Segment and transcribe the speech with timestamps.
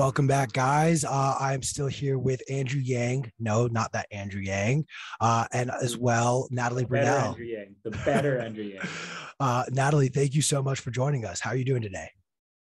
[0.00, 1.04] Welcome back, guys.
[1.04, 3.32] Uh, I'm still here with Andrew Yang.
[3.38, 4.86] No, not that Andrew Yang.
[5.20, 7.28] Uh, and as well, Natalie The Brunell.
[7.28, 7.74] Andrew Yang.
[7.82, 8.80] The better Andrew Yang.
[9.40, 11.40] Uh, Natalie, thank you so much for joining us.
[11.40, 12.10] How are you doing today?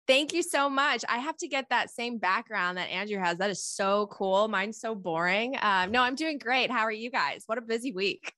[0.09, 1.05] Thank you so much.
[1.09, 3.39] I have to get that same background that Andrew has.
[3.39, 4.49] That is so cool.
[4.49, 5.57] Mine's so boring.
[5.63, 6.73] Um, no, I'm doing great.
[6.73, 7.45] How are you guys?
[7.47, 8.33] What a busy week.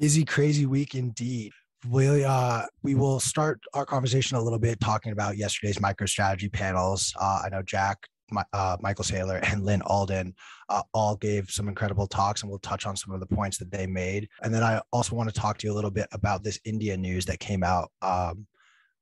[0.00, 1.52] Busy, crazy week indeed.
[1.86, 7.12] We uh we will start our conversation a little bit talking about yesterday's MicroStrategy panels.
[7.20, 7.98] Uh, I know Jack,
[8.30, 10.34] Mi- uh, Michael Saylor, and Lyn Alden
[10.70, 13.70] uh, all gave some incredible talks, and we'll touch on some of the points that
[13.70, 14.26] they made.
[14.42, 16.96] And then I also want to talk to you a little bit about this India
[16.96, 18.46] news that came out um,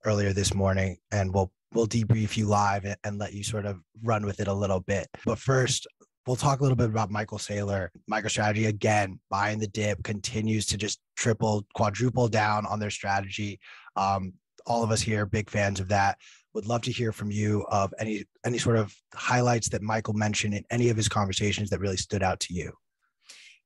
[0.04, 4.26] earlier this morning, and we'll we'll debrief you live and let you sort of run
[4.26, 5.06] with it a little bit.
[5.24, 5.86] But first,
[6.28, 7.88] we'll talk a little bit about Michael Saylor.
[8.08, 13.58] MicroStrategy again buying the dip continues to just triple, quadruple down on their strategy.
[13.96, 14.34] Um,
[14.66, 16.18] all of us here, big fans of that.
[16.52, 20.54] Would love to hear from you of any any sort of highlights that Michael mentioned
[20.54, 22.72] in any of his conversations that really stood out to you.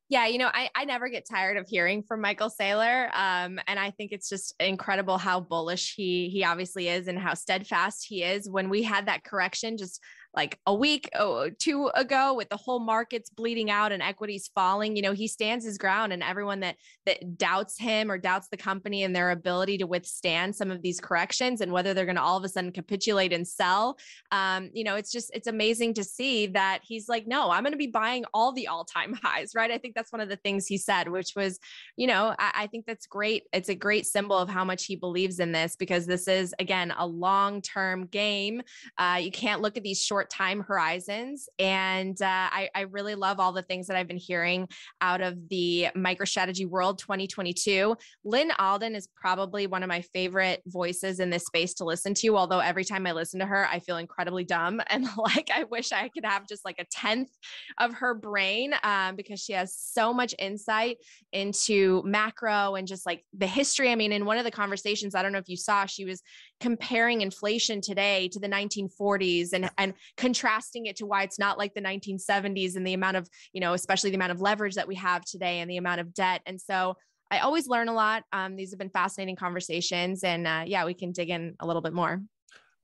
[0.09, 3.07] Yeah, you know, I, I never get tired of hearing from Michael Saylor.
[3.15, 7.35] Um, and I think it's just incredible how bullish he he obviously is and how
[7.35, 8.49] steadfast he is.
[8.49, 10.01] When we had that correction just
[10.35, 14.97] like a week or two ago with the whole markets bleeding out and equities falling,
[14.97, 18.57] you know, he stands his ground and everyone that that doubts him or doubts the
[18.57, 22.23] company and their ability to withstand some of these corrections and whether they're going to
[22.23, 23.99] all of a sudden capitulate and sell.
[24.31, 27.73] Um, you know, it's just it's amazing to see that he's like, no, I'm going
[27.73, 29.71] to be buying all the all-time highs, right?
[29.71, 31.59] I think that's one of the things he said, which was,
[31.97, 33.45] you know, I, I think that's great.
[33.53, 36.93] It's a great symbol of how much he believes in this because this is again
[36.97, 38.63] a long-term game.
[38.97, 43.41] Uh, you can't look at these short time horizons, and uh, I, I really love
[43.41, 44.69] all the things that I've been hearing
[45.01, 47.97] out of the MicroStrategy World 2022.
[48.25, 52.37] Lyn Alden is probably one of my favorite voices in this space to listen to.
[52.37, 55.93] Although every time I listen to her, I feel incredibly dumb and like I wish
[55.93, 57.31] I could have just like a tenth
[57.79, 60.99] of her brain um, because she has so much insight
[61.33, 63.91] into macro and just like the history.
[63.91, 66.23] I mean, in one of the conversations, I don't know if you saw, she was
[66.61, 71.75] comparing inflation today to the 1940s and and contrasting it to why it's not like
[71.75, 74.95] the 1970s and the amount of you know especially the amount of leverage that we
[74.95, 76.95] have today and the amount of debt and so
[77.31, 80.95] i always learn a lot um, these have been fascinating conversations and uh, yeah we
[80.95, 82.21] can dig in a little bit more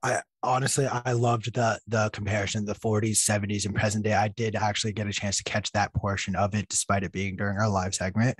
[0.02, 4.14] I honestly I loved the the comparison the 40s, 70s, and present day.
[4.14, 7.34] I did actually get a chance to catch that portion of it, despite it being
[7.34, 8.38] during our live segment.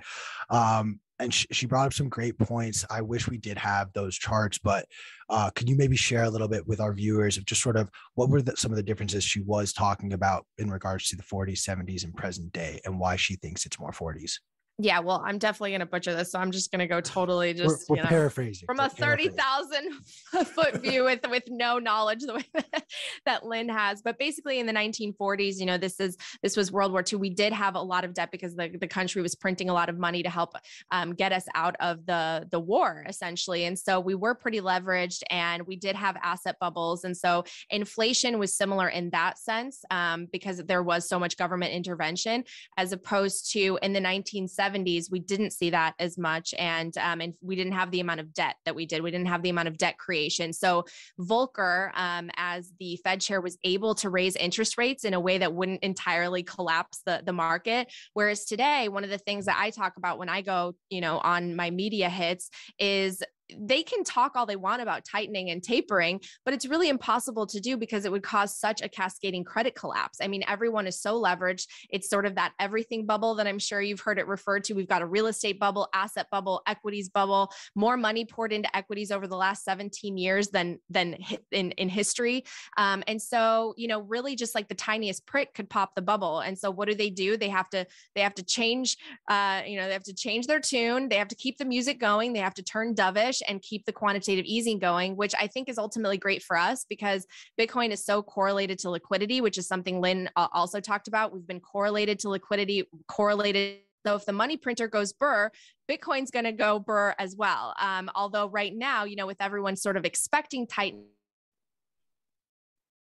[0.51, 2.85] Um, and sh- she brought up some great points.
[2.91, 4.87] I wish we did have those charts, but
[5.29, 7.91] uh, could you maybe share a little bit with our viewers of just sort of
[8.15, 11.23] what were the, some of the differences she was talking about in regards to the
[11.23, 14.35] 40s, 70s, and present day, and why she thinks it's more 40s?
[14.81, 17.49] Yeah well i'm definitely going to butcher this so i'm just going to go totally
[17.49, 19.93] We're, just we're you know paraphrasing from we're a 30,000
[20.47, 22.45] foot view with with no knowledge the way
[23.27, 24.03] that Lyn has.
[24.03, 27.31] But basically in the 1940s you know this is this was World War II we
[27.31, 29.99] did have a lot of debt because the, the country was printing a lot of
[29.99, 30.55] money to help
[30.93, 33.65] um, get us out of the the war essentially.
[33.65, 37.03] And so we were pretty leveraged and we did have asset bubbles.
[37.03, 41.73] And so inflation was similar in that sense um, because there was so much government
[41.73, 42.45] intervention
[42.77, 44.68] as opposed to in the 1970s
[45.11, 48.33] we didn't see that as much and um, and we didn't have the amount of
[48.35, 49.03] debt that we did.
[49.03, 50.53] We didn't have the amount of debt creation.
[50.53, 50.85] So
[51.21, 55.39] volcker um, as the fed chair was able to raise interest rates in a way
[55.39, 57.93] that wouldn't entirely collapse the, the market.
[58.15, 61.19] Whereas today one of the things that i talk about when i go you know
[61.19, 63.23] on my media hits is
[63.57, 67.61] they can talk all they want about tightening and tapering, but it's really impossible to
[67.61, 70.19] do because it would cause such a cascading credit collapse.
[70.23, 71.67] I mean, everyone is so leveraged.
[71.91, 74.75] It's sort of that everything bubble that I'm sure you've heard it referred to.
[74.75, 79.11] We've got a real estate bubble, asset bubble, equities bubble, more money poured into equities
[79.11, 81.17] over the last 17 years than than
[81.53, 82.45] in in history.
[82.77, 86.41] Um, and so, you know, really just like the tiniest prick could pop the bubble.
[86.41, 87.37] And so what do they do?
[87.37, 88.97] They have to they have to change
[89.29, 92.01] uh, you know, they have to change their tune, they have to keep the music
[92.01, 95.69] going, they have to turn dovish and keep the quantitative easing going, which I think
[95.69, 97.27] is ultimately great for us because
[97.59, 101.33] Bitcoin is so correlated to liquidity, which is something Lyn uh, also talked about.
[101.33, 103.79] We've been correlated to liquidity, correlated.
[104.07, 105.51] So if the money printer goes burr,
[105.91, 107.75] Bitcoin's going to go burr as well.
[107.81, 111.05] Um, although right now, you know, with everyone sort of expecting tighten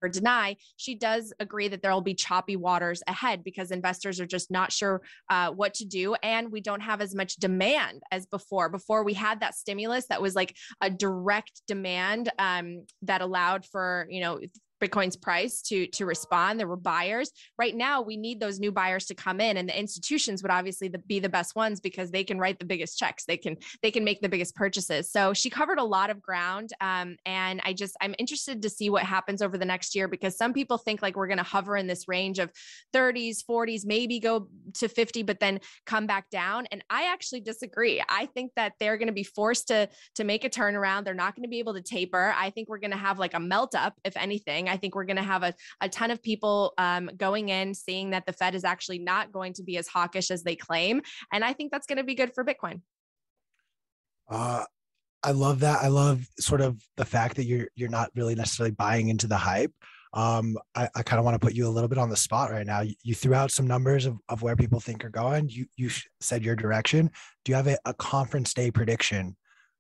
[0.06, 4.26] or deny, she does agree that there will be choppy waters ahead because investors are
[4.26, 6.16] just not sure uh, what to do.
[6.24, 8.70] And we don't have as much demand as before.
[8.70, 14.08] Before we had that stimulus that was like a direct demand um, that allowed for,
[14.10, 14.40] you know,
[14.82, 16.60] Bitcoin's price to to respond.
[16.60, 17.32] There were buyers.
[17.58, 20.92] Right now, we need those new buyers to come in, and the institutions would obviously
[21.08, 23.26] be the best ones because they can write the biggest checks.
[23.26, 25.12] They can they can make the biggest purchases.
[25.12, 28.90] So she covered a lot of ground, um, and I just I'm interested to see
[28.90, 31.78] what happens over the next year because some people think like we're going to hover
[31.78, 32.52] in this range of
[32.94, 36.68] 30s, 40s, maybe go to 50, but then come back down.
[36.72, 38.04] And I actually disagree.
[38.08, 41.06] I think that they're going to be forced to to make a turnaround.
[41.06, 42.34] They're not going to be able to taper.
[42.38, 44.65] I think we're going to have like a melt up, if anything.
[44.70, 48.12] I think we're going to have a, a ton of people um, going in, seeing
[48.12, 51.02] that the Fed is actually not going to be as hawkish as they claim.
[51.32, 52.82] And I think that's going to be good for Bitcoin.
[54.30, 54.66] Uh,
[55.24, 55.80] I love that.
[55.82, 59.38] I love sort of the fact that you're you're not really necessarily buying into the
[59.38, 59.74] hype.
[60.14, 62.50] Um, I, I kind of want to put you a little bit on the spot
[62.50, 62.82] right now.
[62.82, 65.50] You, you, threw out some numbers of, of where people think are going.
[65.50, 65.90] You you
[66.22, 67.10] said your direction.
[67.44, 69.36] Do you have a, a conference day prediction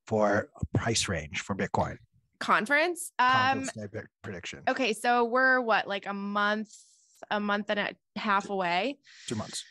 [0.07, 1.97] for a price range for Bitcoin?
[2.45, 3.11] Conference.
[3.17, 4.59] Um, conference prediction.
[4.67, 6.71] Okay, so we're what like a month,
[7.31, 8.99] a month and a half away.
[9.27, 9.63] Two months.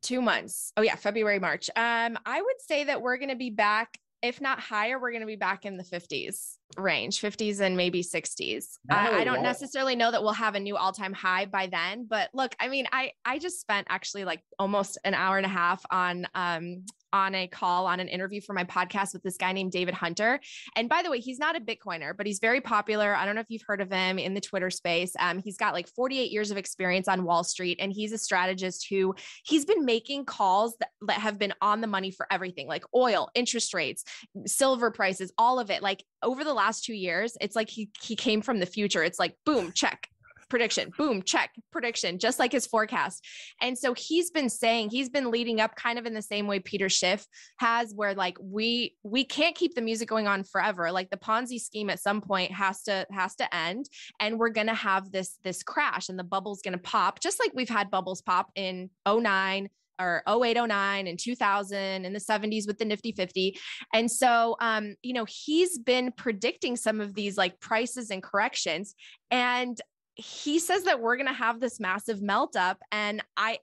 [0.00, 0.72] Two months.
[0.76, 1.68] Oh yeah, February, March.
[1.74, 5.20] Um, I would say that we're going to be back if not higher, we're going
[5.20, 8.78] to be back in the 50s range, 50s and maybe 60s.
[8.88, 12.06] No, I, I don't necessarily know that we'll have a new all-time high by then,
[12.08, 15.50] but look, I mean, I I just spent actually like almost an hour and a
[15.50, 16.84] half on um
[17.14, 20.40] on a call on an interview for my podcast with this guy named David Hunter.
[20.74, 23.14] And by the way, he's not a Bitcoiner, but he's very popular.
[23.14, 25.12] I don't know if you've heard of him in the Twitter space.
[25.20, 28.88] Um, he's got like 48 years of experience on Wall Street, and he's a strategist
[28.90, 29.14] who
[29.44, 33.30] he's been making calls that, that have been on the money for everything like oil,
[33.36, 34.02] interest rates,
[34.46, 35.82] silver prices, all of it.
[35.82, 39.02] Like over the last two years, it's like he he came from the future.
[39.02, 40.08] It's like boom, check,
[40.48, 43.24] prediction, boom, check, prediction, just like his forecast.
[43.60, 46.60] And so he's been saying, he's been leading up kind of in the same way
[46.60, 47.26] Peter Schiff
[47.58, 50.92] has, where like we we can't keep the music going on forever.
[50.92, 53.86] Like the Ponzi scheme at some point has to has to end.
[54.20, 57.68] And we're gonna have this this crash and the bubble's gonna pop, just like we've
[57.68, 59.68] had bubbles pop in 09
[60.00, 63.58] or 0809 and 2000 in the 70s with the nifty 50
[63.92, 68.94] and so um you know he's been predicting some of these like prices and corrections
[69.30, 69.80] and
[70.16, 73.58] he says that we're going to have this massive melt up and I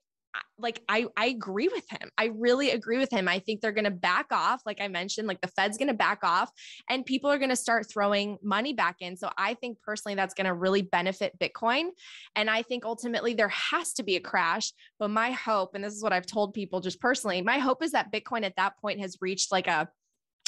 [0.58, 2.10] like I I agree with him.
[2.18, 3.28] I really agree with him.
[3.28, 5.94] I think they're going to back off like I mentioned like the Fed's going to
[5.94, 6.52] back off
[6.90, 9.18] and people are going to start throwing money back in.
[9.18, 11.90] So I think personally that's going to really benefit Bitcoin
[12.36, 15.94] and I think ultimately there has to be a crash, but my hope and this
[15.94, 19.00] is what I've told people just personally, my hope is that Bitcoin at that point
[19.00, 19.90] has reached like a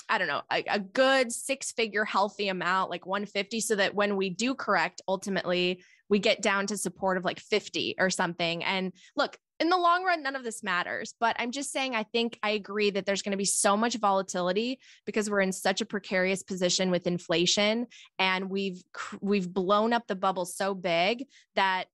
[0.10, 4.18] I don't know, a, a good six figure healthy amount, like 150, so that when
[4.18, 8.64] we do correct, ultimately we get down to support of like 50 or something.
[8.64, 11.16] And look, in the long run, none of this matters.
[11.20, 13.98] But I'm just saying, I think I agree that there's going to be so much
[13.98, 17.88] volatility because we're in such a precarious position with inflation,
[18.20, 18.82] and we've
[19.22, 21.86] we've blown up the bubble so big that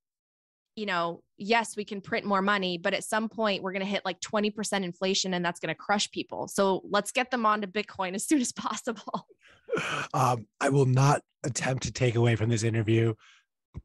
[0.76, 3.86] you know, yes, we can print more money, but at some point we're going to
[3.86, 6.48] hit like 20% inflation and that's going to crush people.
[6.48, 9.28] So let's get them onto Bitcoin as soon as possible.
[10.16, 13.14] Um, I will not attempt to take away from this interview.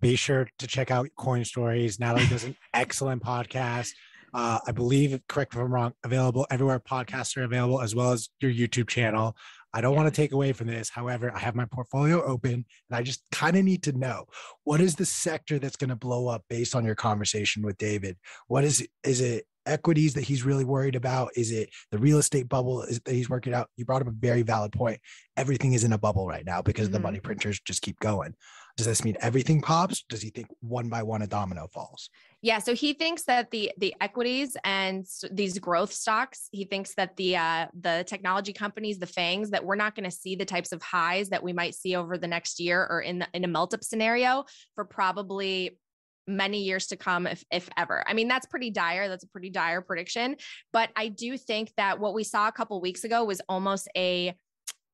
[0.00, 1.98] Be sure to check out Coin Stories.
[2.00, 3.92] Natalie does an excellent podcast.
[4.32, 8.28] Uh, I believe, correct if I'm wrong, available everywhere podcasts are available, as well as
[8.40, 9.36] your YouTube channel.
[9.72, 10.88] I don't want to take away from this.
[10.88, 14.26] However, I have my portfolio open and I just kind of need to know
[14.62, 18.16] what is the sector that's going to blow up based on your conversation with David?
[18.46, 21.32] What is is it equities that he's really worried about?
[21.34, 23.68] Is it the real estate bubble that he's working out?
[23.76, 25.00] You brought up a very valid point.
[25.36, 26.94] Everything is in a bubble right now because mm-hmm.
[26.94, 28.34] the money printers just keep going.
[28.76, 30.02] Does this mean everything pops?
[30.08, 32.10] Does he think one by one a domino falls?
[32.42, 37.16] Yeah, so he thinks that the the equities and these growth stocks, he thinks that
[37.16, 40.72] the uh, the technology companies, the FAANGs, that we're not going to see the types
[40.72, 43.48] of highs that we might see over the next year or in the, in a
[43.48, 45.78] melt up scenario for probably
[46.26, 48.02] many years to come if if ever.
[48.08, 50.36] I mean that's pretty dire that's a pretty dire prediction
[50.72, 54.34] but I do think that what we saw a couple weeks ago was almost a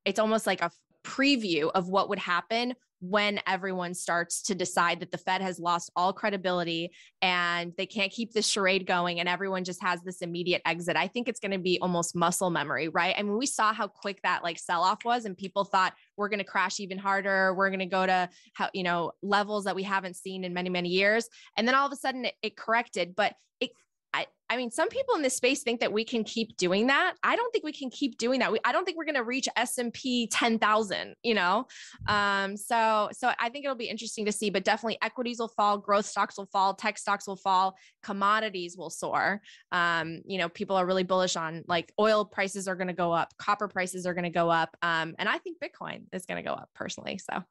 [0.03, 0.71] it's almost like a
[1.03, 5.91] preview of what would happen when everyone starts to decide that the Fed has lost
[5.95, 6.91] all credibility
[7.21, 10.95] and they can't keep this charade going and everyone just has this immediate exit.
[10.95, 13.15] I think it's going to be almost muscle memory, right?
[13.17, 16.29] I mean, we saw how quick that like sell off was and people thought we're
[16.29, 17.55] going to crash even harder.
[17.55, 20.69] We're going to go to how, you know, levels that we haven't seen in many,
[20.69, 21.27] many years.
[21.57, 23.71] And then all of a sudden it, it corrected, but it
[24.13, 27.15] I, I mean, some people in this space think that we can keep doing that.
[27.23, 28.51] I don't think we can keep doing that.
[28.51, 31.67] We, I don't think we're going to reach S&P 10,000, you know?
[32.07, 35.77] Um, so, so I think it'll be interesting to see, but definitely equities will fall,
[35.77, 39.41] growth stocks will fall, tech stocks will fall, commodities will soar.
[39.71, 43.13] Um, you know, people are really bullish on like oil prices are going to go
[43.13, 44.75] up, copper prices are going to go up.
[44.81, 47.19] Um, and I think Bitcoin is going to go up personally.
[47.19, 47.41] So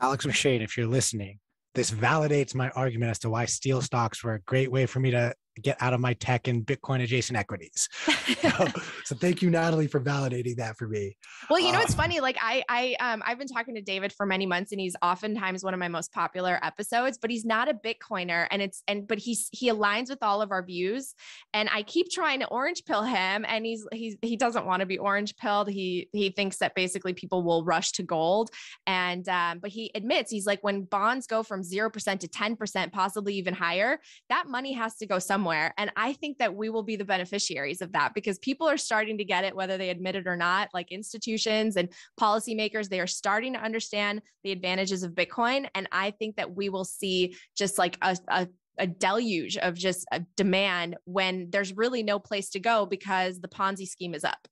[0.00, 1.40] Alex McShane, if you're listening,
[1.74, 5.10] this validates my argument as to why steel stocks were a great way for me
[5.12, 7.88] to get out of my tech and Bitcoin adjacent equities.
[8.40, 8.66] so,
[9.04, 11.16] so, thank you, Natalie, for validating that for me.
[11.50, 12.20] Well, you know, uh, it's funny.
[12.20, 15.62] Like I, I, um, I've been talking to David for many months, and he's oftentimes
[15.62, 17.18] one of my most popular episodes.
[17.18, 20.50] But he's not a Bitcoiner, and it's and but he's he aligns with all of
[20.50, 21.14] our views.
[21.52, 24.86] And I keep trying to orange pill him, and he's he's he doesn't want to
[24.86, 25.68] be orange pilled.
[25.68, 28.50] He he thinks that basically people will rush to gold,
[28.86, 32.56] and um, but he admits he's like when bonds go from zero percent to ten
[32.56, 35.74] percent, possibly even higher, that money has to go somewhere somewhere.
[35.76, 39.18] And I think that we will be the beneficiaries of that because people are starting
[39.18, 40.68] to get it, whether they admit it or not.
[40.72, 41.88] Like institutions and
[42.20, 45.66] policymakers, they are starting to understand the advantages of Bitcoin.
[45.74, 50.06] And I think that we will see just like a, a a deluge of just
[50.12, 54.48] a demand when there's really no place to go because the Ponzi scheme is up.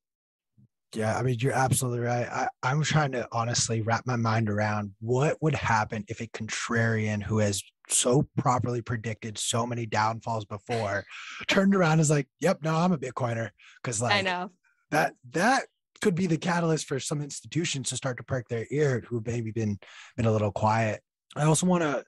[0.94, 2.28] Yeah, I mean, you're absolutely right.
[2.28, 7.22] I, I'm trying to honestly wrap my mind around what would happen if a contrarian
[7.22, 11.04] who has so properly predicted so many downfalls before
[11.48, 13.50] turned around is like, yep, no, I'm a Bitcoiner.
[13.82, 14.50] Cause like I know
[14.90, 15.64] that that
[16.00, 19.50] could be the catalyst for some institutions to start to perk their ear who've maybe
[19.50, 19.78] been
[20.16, 21.00] been a little quiet.
[21.36, 22.04] I also want to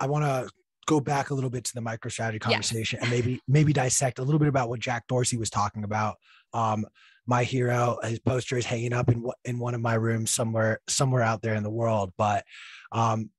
[0.00, 0.50] I want to
[0.86, 3.02] go back a little bit to the MicroStrategy conversation yes.
[3.02, 6.16] and maybe maybe dissect a little bit about what Jack Dorsey was talking about.
[6.52, 6.86] Um,
[7.26, 11.22] my hero, his poster is hanging up in in one of my rooms somewhere somewhere
[11.22, 12.12] out there in the world.
[12.16, 12.44] But
[12.90, 13.30] um,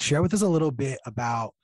[0.00, 1.54] share with us a little bit about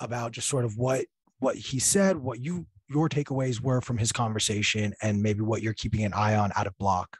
[0.00, 1.04] about just sort of what
[1.38, 5.74] what he said, what you your takeaways were from his conversation, and maybe what you're
[5.74, 7.18] keeping an eye on out of block.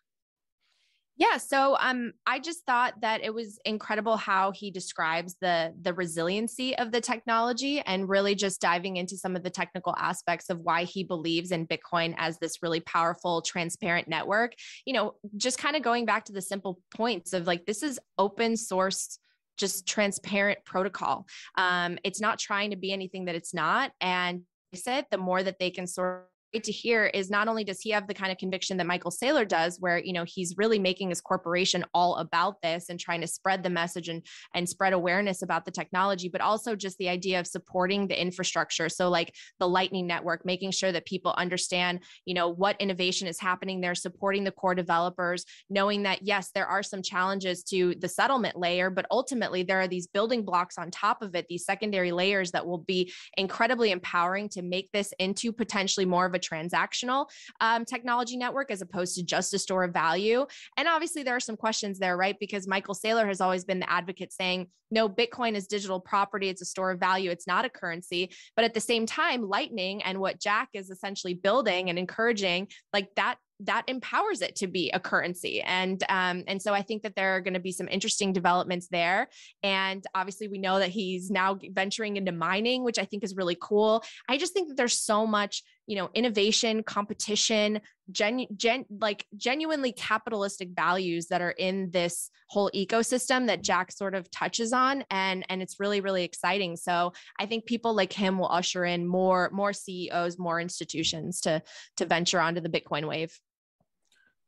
[1.21, 5.93] Yeah, so um, I just thought that it was incredible how he describes the the
[5.93, 10.61] resiliency of the technology and really just diving into some of the technical aspects of
[10.61, 14.55] why he believes in Bitcoin as this really powerful, transparent network.
[14.87, 18.01] You know, just kind of going back to the simple points of like this is
[18.17, 19.19] open source
[19.61, 21.27] just transparent protocol.
[21.57, 23.93] Um, it's not trying to be anything that it's not.
[24.01, 24.43] And
[24.75, 27.91] I said the more that they can sort to hear is not only does he
[27.91, 31.11] have the kind of conviction that Michael Saylor does, where you know he's really making
[31.11, 35.43] his corporation all about this and trying to spread the message and and spread awareness
[35.43, 38.89] about the technology, but also just the idea of supporting the infrastructure.
[38.89, 43.39] So like the Lightning Network, making sure that people understand, you know, what innovation is
[43.39, 48.09] happening there, supporting the core developers, knowing that yes, there are some challenges to the
[48.09, 52.11] settlement layer, but ultimately there are these building blocks on top of it, these secondary
[52.11, 57.27] layers that will be incredibly empowering to make this into potentially more of a transactional
[57.61, 60.47] um, technology network as opposed to just a store of value.
[60.77, 62.37] And obviously, there are some questions there, right?
[62.39, 66.63] Because Michael Saylor has always been the advocate saying, no, Bitcoin is digital property, it's
[66.63, 68.31] a store of value, it's not a currency.
[68.57, 73.09] But at the same time, Lightning and what Jack is essentially building and encouraging, like
[73.17, 77.15] that that empowers it to be a currency and um, and so i think that
[77.15, 79.29] there are going to be some interesting developments there
[79.63, 83.57] and obviously we know that he's now venturing into mining which i think is really
[83.61, 87.81] cool i just think that there's so much you know innovation competition
[88.13, 94.15] gen, gen like genuinely capitalistic values that are in this whole ecosystem that jack sort
[94.15, 98.39] of touches on and and it's really really exciting so i think people like him
[98.39, 101.61] will usher in more more ceos more institutions to
[101.97, 103.37] to venture onto the bitcoin wave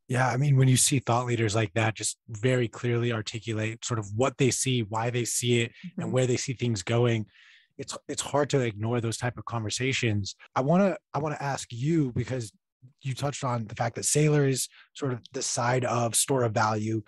[0.09, 3.99] yeah, I mean, when you see thought leaders like that just very clearly articulate sort
[3.99, 6.01] of what they see, why they see it, mm-hmm.
[6.01, 7.25] and where they see things going,
[7.77, 10.35] it's it's hard to ignore those type of conversations.
[10.55, 12.51] I want to I want to ask you because
[13.01, 16.53] you touched on the fact that Saylor is sort of the side of store of
[16.53, 17.01] value.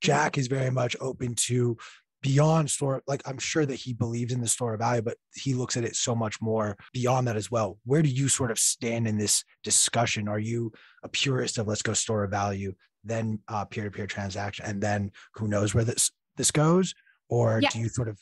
[0.00, 1.76] Jack is very much open to
[2.22, 5.54] beyond store like i'm sure that he believes in the store of value but he
[5.54, 8.58] looks at it so much more beyond that as well where do you sort of
[8.58, 10.72] stand in this discussion are you
[11.04, 12.72] a purist of let's go store of value
[13.04, 16.94] then uh, peer-to-peer transaction and then who knows where this this goes
[17.28, 17.68] or yeah.
[17.70, 18.18] do you sort of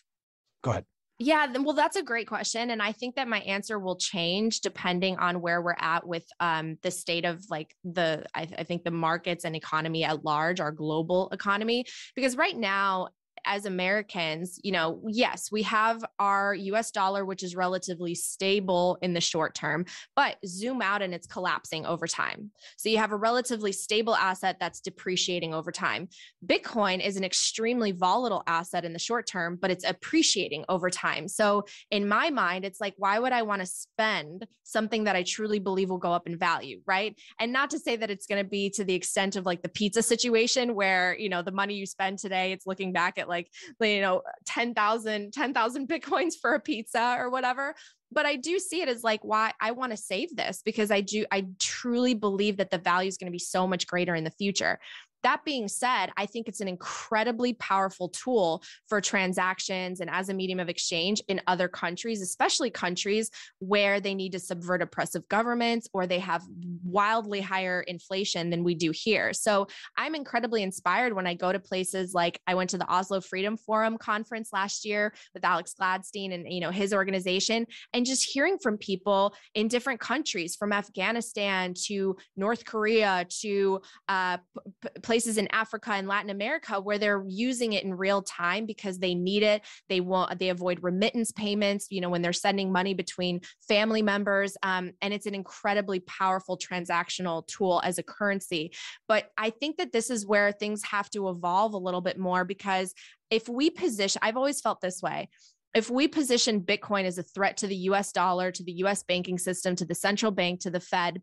[0.63, 0.85] go ahead
[1.19, 2.71] yeah, well, that's a great question.
[2.71, 6.77] And I think that my answer will change depending on where we're at with um,
[6.83, 10.59] the state of like the, I, th- I think the markets and economy at large,
[10.59, 11.85] our global economy.
[12.17, 13.09] Because right now,
[13.45, 19.13] as Americans, you know, yes, we have our US dollar, which is relatively stable in
[19.13, 19.85] the short term,
[20.17, 22.51] but zoom out and it's collapsing over time.
[22.77, 26.09] So you have a relatively stable asset that's depreciating over time.
[26.47, 31.29] Bitcoin is an extremely volatile asset in the short term, but it's appreciating over time.
[31.29, 35.23] So in my mind, it's like, why would I want to spend something that I
[35.23, 36.81] truly believe will go up in value?
[36.87, 37.19] Right.
[37.39, 39.69] And not to say that it's going to be to the extent of like the
[39.69, 43.34] pizza situation where, you know, the money you spend today, it's looking back at like,
[43.81, 47.75] you know, 10,000, 10,000 Bitcoins for a pizza or whatever.
[48.13, 51.01] But I do see it as like why I want to save this because I
[51.01, 54.25] do, I truly believe that the value is going to be so much greater in
[54.25, 54.79] the future.
[55.25, 60.35] That being said, I think it's an incredibly powerful tool for transactions and as a
[60.35, 65.89] medium of exchange in other countries, especially countries where they need to subvert oppressive governments
[65.95, 66.43] or they have
[66.85, 69.33] wildly higher inflation than we do here.
[69.33, 69.67] So
[69.97, 73.57] I'm incredibly inspired when I go to places like I went to the Oslo Freedom
[73.57, 78.59] Forum conference last year with Alex Gladstein and you know his organization and just hearing
[78.59, 84.37] from people in different countries from Afghanistan to North Korea to uh,
[84.83, 88.99] p- places in Africa and Latin America where they're using it in real time because
[88.99, 89.63] they need it.
[89.89, 94.57] They want they avoid remittance payments, you know, when they're sending money between family members,
[94.65, 98.73] um, and it's an incredibly powerful transactional tool as a currency.
[99.07, 102.45] But I think that this is where things have to evolve a little bit more
[102.45, 102.93] because
[103.31, 105.29] if we position, I've always felt this way
[105.75, 109.39] if we position Bitcoin as a threat to the US dollar, to the US banking
[109.39, 111.21] system, to the central bank, to the Fed,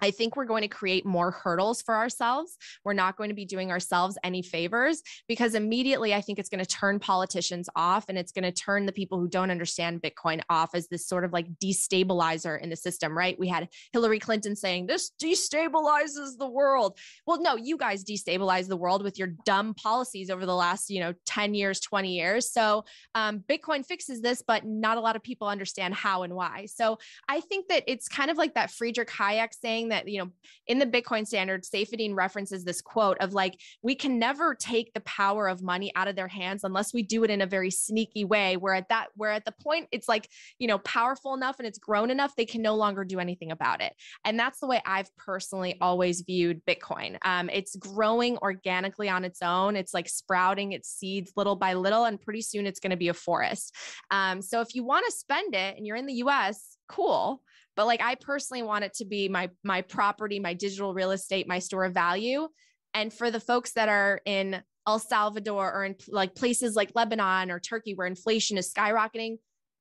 [0.00, 2.56] I think we're going to create more hurdles for ourselves.
[2.84, 6.64] We're not going to be doing ourselves any favors because immediately I think it's going
[6.64, 10.40] to turn politicians off and it's going to turn the people who don't understand Bitcoin
[10.48, 13.38] off as this sort of like destabilizer in the system, right?
[13.38, 16.98] We had Hillary Clinton saying this destabilizes the world.
[17.26, 21.00] Well, no, you guys destabilize the world with your dumb policies over the last, you
[21.00, 22.52] know, 10 years, 20 years.
[22.52, 26.66] So um, Bitcoin fixes this, but not a lot of people understand how and why.
[26.66, 30.30] So I think that it's kind of like that Friedrich Hayek saying that, you know,
[30.66, 35.00] in the Bitcoin standard, Saifedean references this quote of like, we can never take the
[35.00, 38.24] power of money out of their hands unless we do it in a very sneaky
[38.24, 40.28] way, where at that, where at the point it's like,
[40.58, 43.80] you know, powerful enough and it's grown enough, they can no longer do anything about
[43.80, 43.94] it.
[44.24, 47.16] And that's the way I've personally always viewed Bitcoin.
[47.24, 49.76] Um, it's growing organically on its own.
[49.76, 53.08] It's like sprouting its seeds little by little, and pretty soon it's going to be
[53.08, 53.74] a forest.
[54.10, 57.42] Um, so if you want to spend it and you're in the US, cool
[57.78, 61.46] but like I personally want it to be my my property, my digital real estate,
[61.46, 62.48] my store of value.
[62.92, 67.52] And for the folks that are in El Salvador or in like places like Lebanon
[67.52, 69.36] or Turkey where inflation is skyrocketing,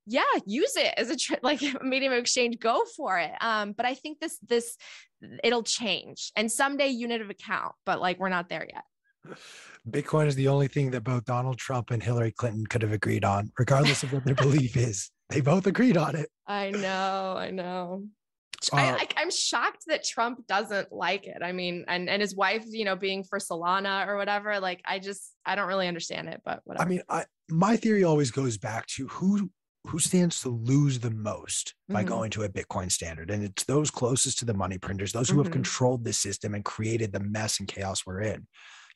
[0.06, 2.60] yeah, use it as a like medium of exchange.
[2.60, 3.32] Go for it.
[3.42, 4.78] Um, but I think this this
[5.44, 7.74] it'll change, and someday unit of account.
[7.84, 9.38] But like we're not there yet.
[9.90, 13.26] Bitcoin is the only thing that both Donald Trump and Hillary Clinton could have agreed
[13.26, 15.10] on, regardless of what their belief is.
[15.30, 16.30] They both agreed on it.
[16.46, 18.04] I know, I know.
[18.74, 21.38] Uh, I, I, am shocked that Trump doesn't like it.
[21.44, 24.60] I mean, and and his wife, you know, being for Solana or whatever.
[24.60, 26.84] Like, I just I don't really understand it, but whatever.
[26.84, 29.52] I mean, I my theory always goes back to who
[29.86, 32.08] who stands to lose the most by Mhm.
[32.08, 35.38] going to a Bitcoin standard, and it's those closest to the money printers, those who
[35.38, 35.54] have Mhm.
[35.54, 38.48] controlled the system and created the mess and chaos we're in.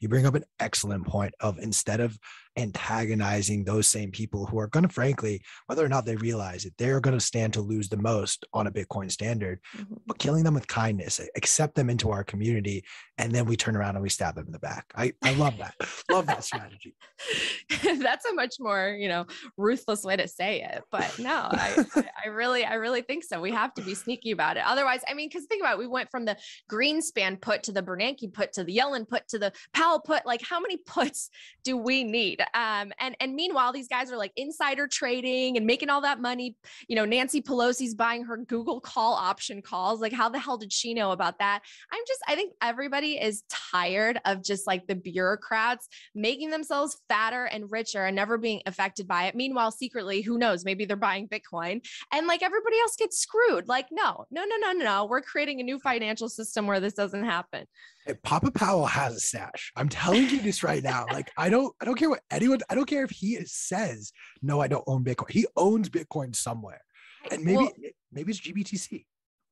[0.01, 2.17] You bring up an excellent point of instead of
[2.57, 6.73] antagonizing those same people who are going to, frankly, whether or not they realize it,
[6.77, 9.97] they're going to stand to lose the most on a Bitcoin standard Mhm.
[10.07, 12.83] but killing them with kindness, accept them into our community,
[13.17, 14.85] and then we turn around and we stab them in the back.
[14.95, 15.75] I, I love that.
[16.11, 16.95] love that strategy.
[17.83, 19.25] That's a much more, you know,
[19.57, 20.83] ruthless way to say it.
[20.91, 23.41] But no, I, I- I really, I really think so.
[23.41, 24.63] We have to be sneaky about it.
[24.65, 26.37] Otherwise, I mean, because think about it, we went from the
[26.71, 30.25] Greenspan put to the Bernanke put to the Yellen put to the Powell put.
[30.25, 31.29] Like, how many puts
[31.63, 32.40] do we need?
[32.53, 36.55] Um, and and meanwhile, these guys are like insider trading and making all that money.
[36.87, 40.01] You know, Nancy Pelosi's buying her Google call option calls.
[40.01, 41.61] Like, how the hell did she know about that?
[41.91, 47.45] I'm just, I think everybody is tired of just like the bureaucrats making themselves fatter
[47.45, 49.35] and richer and never being affected by it.
[49.35, 53.67] Meanwhile, secretly, who knows, maybe they're buying Bitcoin and like everybody else gets screwed.
[53.67, 55.05] Like, no, no, no, no, no, no.
[55.05, 57.65] We're creating a new financial system where this doesn't happen.
[58.05, 59.71] Hey, Papa Powell has a stash.
[59.75, 61.05] I'm telling you this right now.
[61.11, 64.11] Like, I don't, I don't care what anyone, I don't care if he says,
[64.41, 65.31] no, I don't own Bitcoin.
[65.31, 66.81] He owns Bitcoin somewhere.
[67.29, 67.71] And maybe, Well,
[68.11, 69.05] maybe it's GBTC.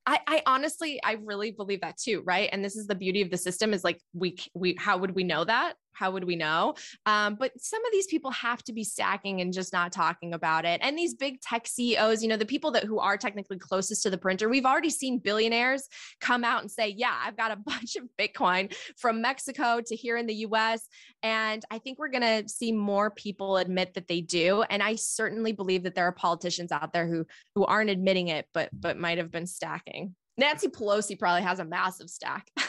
[0.10, 2.50] I, I honestly, I really believe that too, right?
[2.52, 5.24] And this is the beauty of the system is like we we how would we
[5.24, 5.74] know that?
[6.00, 6.76] How would we know?
[7.06, 10.64] Um, but some of these people have to be stacking and just not talking about
[10.64, 10.80] it.
[10.82, 14.10] And these big tech CEOs, you know, the people that who are technically closest to
[14.10, 15.90] the printer, we've already seen billionaires
[16.22, 20.16] come out and say, "Yeah, I've got a bunch of Bitcoin from Mexico to here
[20.16, 20.88] in the U.S."
[21.22, 24.64] And I think we're going to see more people admit that they do.
[24.70, 28.48] And I certainly believe that there are politicians out there who who aren't admitting it,
[28.54, 30.16] but but might have been stacking.
[30.40, 32.50] Nancy Pelosi probably has a massive stack.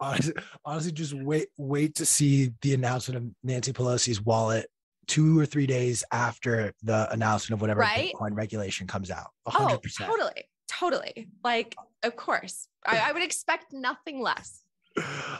[0.00, 4.66] honestly, honestly, just wait, wait to see the announcement of Nancy Pelosi's wallet
[5.06, 8.12] two or three days after the announcement of whatever Right?
[8.14, 9.28] Bitcoin regulation comes out.
[9.46, 10.08] A oh, hundred percent.
[10.08, 11.28] totally, totally.
[11.42, 14.62] Like, of course, I, I would expect nothing less.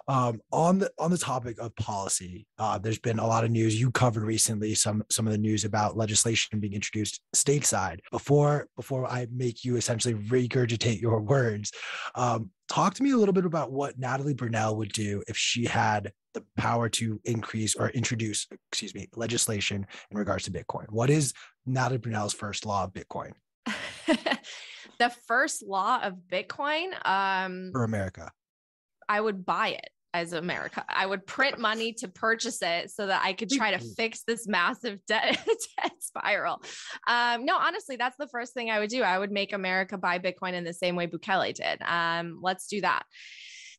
[0.09, 3.81] Um, on the on the topic of policy, uh, there's been a lot of news
[3.81, 4.75] you covered recently.
[4.75, 8.01] Some some of the news about legislation being introduced stateside.
[8.11, 11.73] Before before I make you essentially regurgitate your words,
[12.15, 15.67] um, talk to me a little bit about what Natalie Brunell would do if she
[15.67, 20.87] had the power to increase or introduce, excuse me, legislation in regards to Bitcoin.
[20.89, 21.33] What is
[21.67, 23.33] Natalie Brunell's first law of Bitcoin?
[24.07, 28.31] the first law of Bitcoin um, for America.
[29.11, 30.85] I would buy it as America.
[30.89, 34.47] I would print money to purchase it so that I could try to fix this
[34.47, 36.63] massive debt, debt spiral.
[37.09, 39.03] Um, no, honestly, that's the first thing I would do.
[39.03, 41.83] I would make America buy Bitcoin in the same way Bukele did.
[41.83, 43.03] Um, let's do that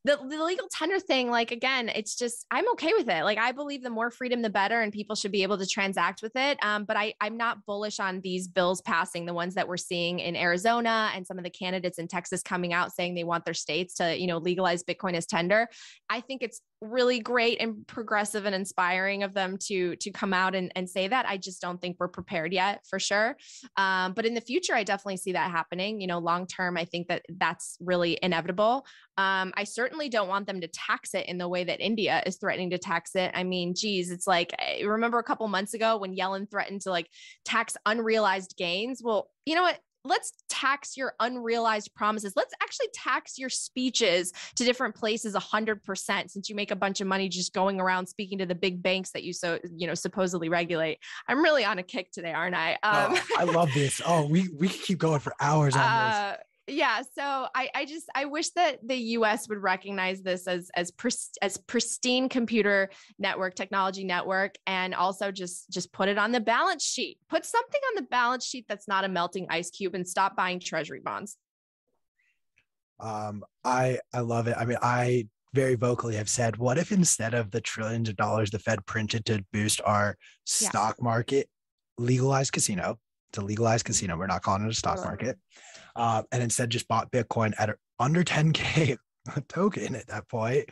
[0.03, 3.23] the, the legal tender thing, like again, it's just I'm okay with it.
[3.23, 6.23] Like I believe the more freedom, the better, and people should be able to transact
[6.23, 6.57] with it.
[6.63, 10.19] Um, but I I'm not bullish on these bills passing, the ones that we're seeing
[10.19, 13.53] in Arizona and some of the candidates in Texas coming out saying they want their
[13.53, 15.67] states to you know legalize Bitcoin as tender.
[16.09, 20.55] I think it's really great and progressive and inspiring of them to to come out
[20.55, 21.25] and, and say that.
[21.27, 23.37] I just don't think we're prepared yet for sure.
[23.77, 26.01] Um, but in the future i definitely see that happening.
[26.01, 28.85] You know long term i think that that's really inevitable.
[29.17, 32.37] Um, i certainly don't want them to tax it in the way that india is
[32.37, 33.31] threatening to tax it.
[33.33, 36.89] I mean geez it's like I remember a couple months ago when yellen threatened to
[36.89, 37.07] like
[37.45, 39.01] tax unrealized gains?
[39.03, 39.79] Well you know what?
[40.03, 42.33] Let's tax your unrealized promises.
[42.35, 47.07] Let's actually tax your speeches to different places 100% since you make a bunch of
[47.07, 50.49] money just going around speaking to the big banks that you so, you know, supposedly
[50.49, 50.99] regulate.
[51.27, 52.73] I'm really on a kick today, aren't I?
[52.83, 54.01] Um, oh, I love this.
[54.05, 57.85] Oh, we, we could keep going for hours on uh, this yeah so i i
[57.85, 60.91] just i wish that the us would recognize this as as
[61.41, 66.83] as pristine computer network technology network and also just just put it on the balance
[66.83, 67.17] sheet.
[67.29, 70.59] Put something on the balance sheet that's not a melting ice cube and stop buying
[70.59, 71.37] treasury bonds.
[72.99, 74.55] Um i i love it.
[74.57, 78.51] I mean i very vocally have said what if instead of the trillions of dollars
[78.51, 80.15] the fed printed to boost our
[80.61, 80.69] yeah.
[80.69, 81.49] stock market
[81.97, 82.97] legalized casino
[83.33, 85.37] to legalize casino we're not calling it a stock market
[85.95, 88.97] uh, and instead just bought Bitcoin at under 10K
[89.47, 90.69] token at that point,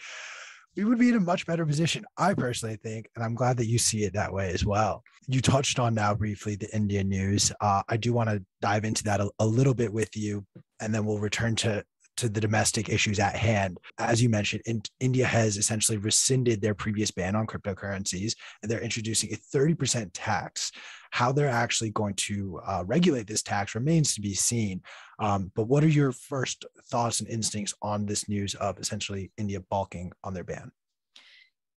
[0.75, 3.09] we would be in a much better position, I personally think.
[3.15, 5.03] And I'm glad that you see it that way as well.
[5.27, 7.51] You touched on now briefly the Indian news.
[7.59, 10.45] Uh, I do want to dive into that a, a little bit with you,
[10.79, 11.83] and then we'll return to
[12.19, 13.77] to the domestic issues at hand.
[13.97, 18.81] As you mentioned, in, India has essentially rescinded their previous ban on cryptocurrencies, and they're
[18.81, 20.71] introducing a 30% tax.
[21.11, 24.81] How they're actually going to uh, regulate this tax remains to be seen.
[25.19, 29.59] Um, but what are your first thoughts and instincts on this news of essentially India
[29.59, 30.71] balking on their ban?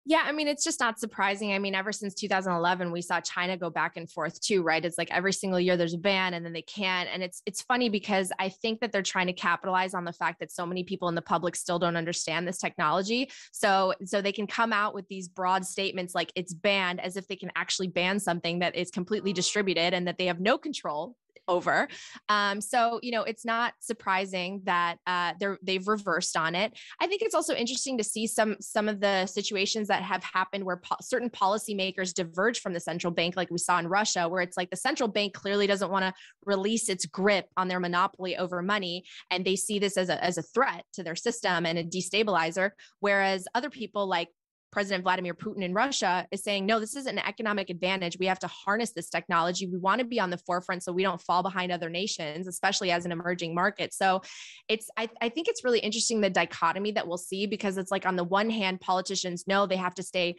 [0.03, 1.53] Yeah, I mean, it's just not surprising.
[1.53, 4.83] I mean, ever since 2011, we saw China go back and forth too, right?
[4.83, 7.07] It's like every single year there's a ban and then they can't.
[7.13, 10.39] And it's it's funny because I think that they're trying to capitalize on the fact
[10.39, 13.29] that so many people in the public still don't understand this technology.
[13.51, 17.27] So so they can come out with these broad statements like it's banned as if
[17.27, 21.15] they can actually ban something that is completely distributed and that they have no control
[21.47, 21.87] over.
[22.29, 26.77] Um, so you know, it's not surprising that uh, they're they've reversed on it.
[26.99, 30.63] I think it's also interesting to see some some of the situations that have happened
[30.63, 34.41] where po- certain policymakers diverge from the central bank, like we saw in Russia, where
[34.41, 36.13] it's like the central bank clearly doesn't want to
[36.45, 40.37] release its grip on their monopoly over money, and they see this as a as
[40.37, 42.71] a threat to their system and a destabilizer.
[42.99, 44.29] Whereas other people like
[44.71, 48.17] President Vladimir Putin in Russia is saying, no, this is an economic advantage.
[48.17, 49.67] We have to harness this technology.
[49.67, 52.91] We want to be on the forefront so we don't fall behind other nations, especially
[52.91, 53.93] as an emerging market.
[53.93, 54.21] So
[54.69, 58.05] it's, I, I think it's really interesting the dichotomy that we'll see because it's like
[58.05, 60.35] on the one hand, politicians know they have to stay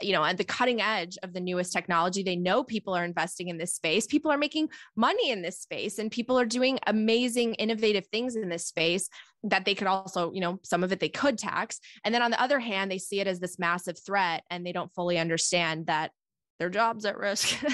[0.00, 3.48] you know at the cutting edge of the newest technology they know people are investing
[3.48, 4.06] in this space.
[4.06, 8.48] People are making money in this space and people are doing amazing innovative things in
[8.48, 9.08] this space
[9.44, 11.80] that they could also you know some of it they could tax.
[12.04, 14.72] And then on the other hand they see it as this massive threat and they
[14.72, 16.10] don't fully understand that
[16.58, 17.56] their jobs at risk.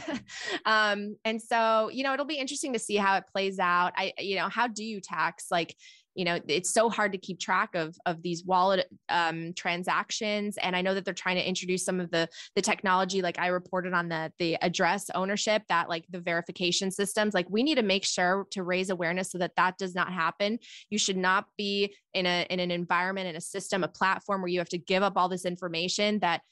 [0.67, 3.93] Um, and so you know it'll be interesting to see how it plays out.
[3.97, 5.75] I you know how do you tax like
[6.15, 10.57] you know it's so hard to keep track of of these wallet um, transactions.
[10.59, 13.47] And i know that they're trying to introduce some of the the technology like i
[13.49, 17.83] reported on the the address ownership that like the verification systems like we need to
[17.83, 20.59] make sure to raise awareness so that that does not happen.
[20.91, 24.49] You should not be in a in an environment in a system a platform where
[24.49, 26.43] you have to give up all this information that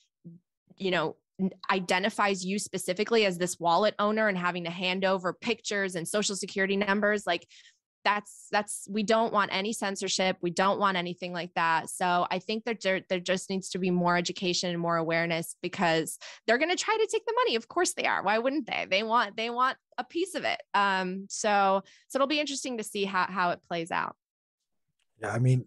[0.77, 1.17] you know
[1.71, 6.35] identifies you specifically as this wallet owner and having to hand over pictures and social
[6.35, 7.47] security numbers like
[8.05, 11.91] that's that's we don't want any censorship we don't want anything like that.
[11.91, 15.57] So i think that there, there just needs to be more education and more awareness
[15.63, 17.57] because they're going to try to take the money.
[17.57, 18.23] Of course they are.
[18.23, 18.87] Why wouldn't they?
[18.89, 20.61] They want they want a piece of it.
[20.75, 24.17] Um so so it'll be interesting to see how how it plays out.
[25.21, 25.67] Yeah i mean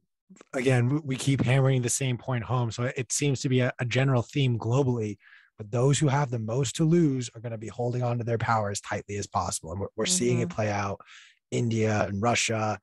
[0.53, 2.71] again, we keep hammering the same point home.
[2.71, 5.17] So it seems to be a, a general theme globally.
[5.57, 8.23] But those who have the most to lose are going to be holding on to
[8.23, 9.71] their power as tightly as possible.
[9.71, 10.11] And we're, we're mm-hmm.
[10.11, 10.55] seeing it mm-hmm.
[10.55, 11.01] play out.
[11.51, 12.79] India and Russia.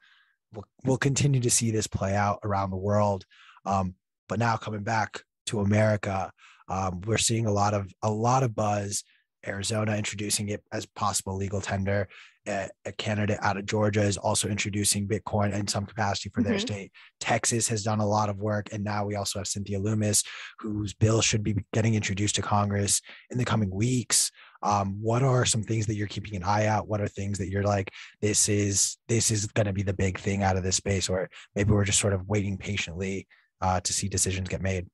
[0.52, 3.24] We'll, we'll continue to see this play out around the world.
[3.64, 3.94] Um,
[4.28, 6.30] but now coming back to America,
[6.68, 9.02] um, we're seeing a lot of a lot of buzz.
[9.46, 12.08] Arizona introducing it as possible legal tender
[12.48, 16.50] a, a, candidate out of Georgia is also introducing Bitcoin in some capacity for mm-hmm.
[16.50, 16.92] their state.
[17.20, 18.68] Texas has done a lot of work.
[18.72, 20.24] And now we also have Cynthia Lummis,
[20.58, 24.30] whose bill should be getting introduced to Congress in the coming weeks.
[24.62, 26.88] Um, what are some things that you're keeping an eye out?
[26.88, 30.18] What are things that you're like, this is this is going to be the big
[30.18, 33.28] thing out of this space, or maybe we're just sort of waiting patiently
[33.60, 34.86] uh, to see decisions get made?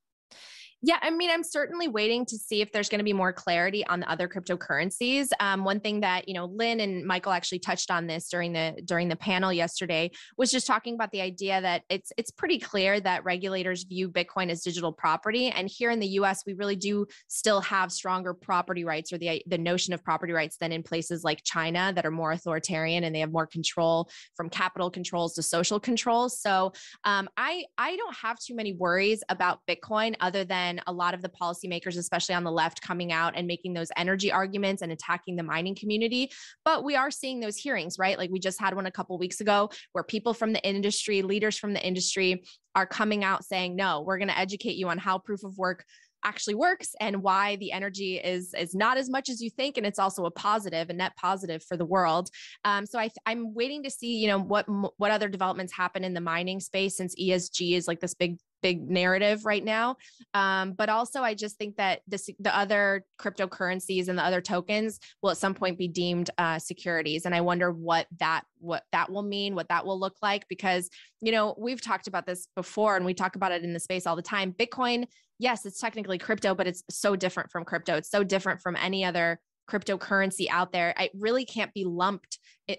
[0.86, 3.86] Yeah, I mean, I'm certainly waiting to see if there's going to be more clarity
[3.86, 5.30] on the other cryptocurrencies.
[5.40, 8.78] Um, one thing that you know, Lyn and Michael actually touched on this during the
[8.84, 13.00] during the panel yesterday was just talking about the idea that it's it's pretty clear
[13.00, 17.06] that regulators view Bitcoin as digital property, and here in the U.S., we really do
[17.28, 21.24] still have stronger property rights or the the notion of property rights than in places
[21.24, 25.42] like China that are more authoritarian and they have more control from capital controls to
[25.42, 26.38] social controls.
[26.38, 31.14] So um, I I don't have too many worries about Bitcoin other than a lot
[31.14, 34.92] of the policymakers, especially on the left, coming out and making those energy arguments and
[34.92, 36.30] attacking the mining community.
[36.64, 38.18] But we are seeing those hearings, right?
[38.18, 41.58] Like we just had one a couple weeks ago where people from the industry, leaders
[41.58, 45.18] from the industry are coming out saying, no, we're going to educate you on how
[45.18, 45.84] proof of work
[46.24, 49.86] actually works and why the energy is is not as much as you think and
[49.86, 52.30] it's also a positive a net positive for the world
[52.64, 56.14] um, so I, i'm waiting to see you know what what other developments happen in
[56.14, 59.94] the mining space since esg is like this big big narrative right now.
[60.32, 64.98] Um, but also, I just think that this, the other cryptocurrencies and the other tokens
[65.20, 69.12] will at some point be deemed uh, securities, and I wonder what that what that
[69.12, 70.88] will mean, what that will look like, because
[71.20, 74.06] you know we've talked about this before, and we talk about it in the space
[74.06, 74.54] all the time.
[74.54, 75.04] Bitcoin,
[75.38, 77.96] yes, it's technically crypto, but it's so different from crypto.
[77.96, 82.38] It's so different from any other cryptocurrency out there it really can't be lumped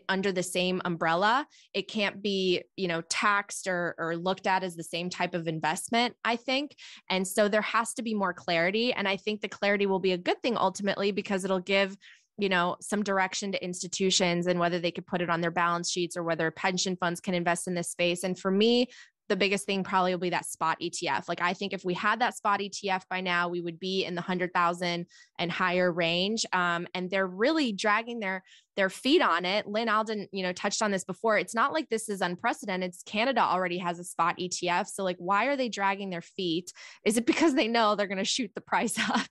[0.10, 1.48] under the same umbrella.
[1.74, 5.48] It can't be you know taxed or, or looked at as the same type of
[5.48, 6.76] investment i think.
[7.10, 8.94] And so there has to be more clarity.
[8.94, 11.96] And i think the clarity will be a good thing ultimately because it'll give
[12.38, 15.90] you know some direction to institutions and whether they could put it on their balance
[15.90, 18.24] sheets or whether pension funds can invest in this space.
[18.24, 18.88] And for me
[19.28, 21.28] the biggest thing probably will be that spot ETF.
[21.28, 24.16] Like I think if we had that spot ETF by now, we would be in
[24.16, 25.08] the hundred thousand
[25.40, 26.46] and higher range.
[26.54, 28.44] Um, and they're really dragging their
[28.76, 29.68] their feet on it.
[29.68, 31.38] Lyn Alden, you know, touched on this before.
[31.38, 32.90] It's not like this is unprecedented.
[32.90, 34.88] It's Canada already has a spot ETF.
[34.88, 36.72] So like, why are they dragging their feet?
[37.06, 39.28] Is it because they know they're going to shoot the price up?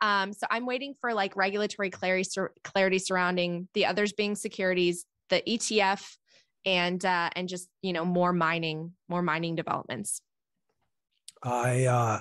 [0.00, 2.28] Um, so I'm waiting for like regulatory clarity
[2.64, 6.16] clarity surrounding the others being securities, the ETF
[6.66, 10.20] and uh, and just you know more mining more mining developments.
[11.42, 12.20] I uh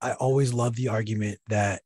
[0.00, 1.82] i always love the argument that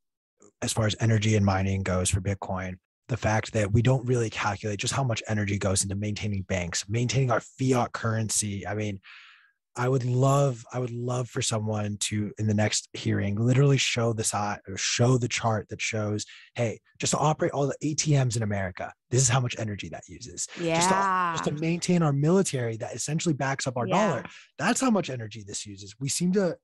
[0.61, 2.75] as far as energy and mining goes for bitcoin
[3.07, 6.87] the fact that we don't really calculate just how much energy goes into maintaining banks
[6.87, 8.65] maintaining our fiat currency.
[8.65, 8.99] I mean
[9.75, 14.13] I would love, I would love for someone to, in the next hearing, literally show
[14.13, 18.93] or show the chart that shows, hey, just to operate all the ATMs in America,
[19.09, 20.47] this is how much energy that uses.
[20.59, 20.75] Yeah.
[20.75, 24.07] Just to, just to maintain our military that essentially backs up our yeah.
[24.07, 24.25] dollar.
[24.59, 25.95] That's how much energy this uses.
[25.99, 26.57] We seem to.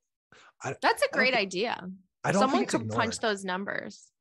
[0.63, 1.81] I, That's a great idea.
[2.23, 4.11] I don't Someone could punch those numbers.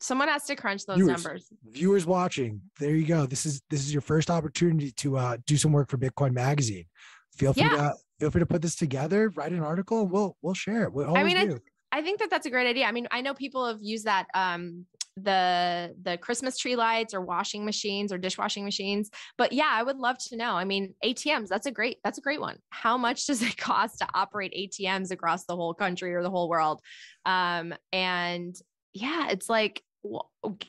[0.00, 1.46] Someone has to crunch those viewers, numbers.
[1.64, 3.26] Viewers watching, there you go.
[3.26, 6.84] This is this is your first opportunity to uh, do some work for Bitcoin Magazine
[7.38, 7.76] feel free yeah.
[7.76, 10.06] to feel free to put this together, write an article.
[10.06, 10.92] We'll we'll share it.
[10.92, 12.84] We'll I mean, I, I, think that that's a great idea.
[12.84, 17.20] I mean, I know people have used that um, the the Christmas tree lights or
[17.20, 19.10] washing machines or dishwashing machines.
[19.36, 20.52] But yeah, I would love to know.
[20.52, 22.58] I mean, ATMs, that's a great that's a great one.
[22.70, 26.48] How much does it cost to operate ATMs across the whole country or the whole
[26.48, 26.80] world?
[27.24, 28.54] Um, and
[28.94, 29.82] yeah, it's like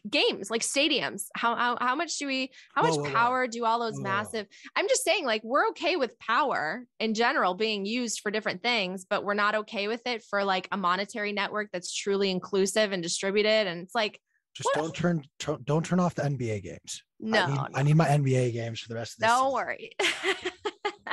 [0.10, 3.48] games like stadiums how how, how much do we how much whoa, whoa, power whoa.
[3.48, 7.86] do all those massive i'm just saying like we're okay with power in general being
[7.86, 11.70] used for different things but we're not okay with it for like a monetary network
[11.72, 14.20] that's truly inclusive and distributed and it's like
[14.56, 14.76] just what?
[14.76, 15.24] don't turn
[15.64, 17.68] don't turn off the nba games no I need, no.
[17.76, 19.54] I need my nba games for the rest of this don't season.
[19.54, 19.92] worry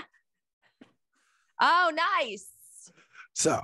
[1.61, 2.49] oh nice
[3.35, 3.61] so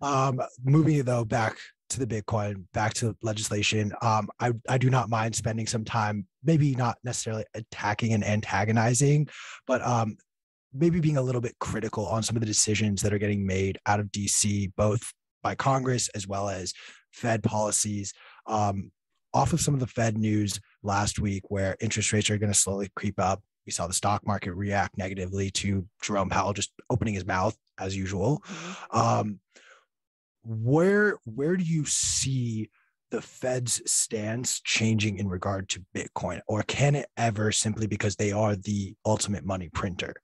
[0.00, 1.56] um moving though back
[1.92, 3.92] to the Bitcoin, back to legislation.
[4.02, 9.28] Um, I, I do not mind spending some time, maybe not necessarily attacking and antagonizing,
[9.66, 10.16] but um,
[10.72, 13.78] maybe being a little bit critical on some of the decisions that are getting made
[13.86, 16.72] out of DC, both by Congress as well as
[17.12, 18.12] Fed policies.
[18.46, 18.90] Um,
[19.34, 22.58] off of some of the Fed news last week, where interest rates are going to
[22.58, 27.14] slowly creep up, We saw the stock market react negatively to Jerome Powell just opening
[27.14, 28.42] his mouth as usual.
[28.46, 28.98] Mm-hmm.
[28.98, 29.40] Um,
[30.44, 32.70] where where do you see
[33.10, 38.32] the Fed's stance changing in regard to Bitcoin, or can it ever simply because they
[38.32, 40.14] are the ultimate money printer?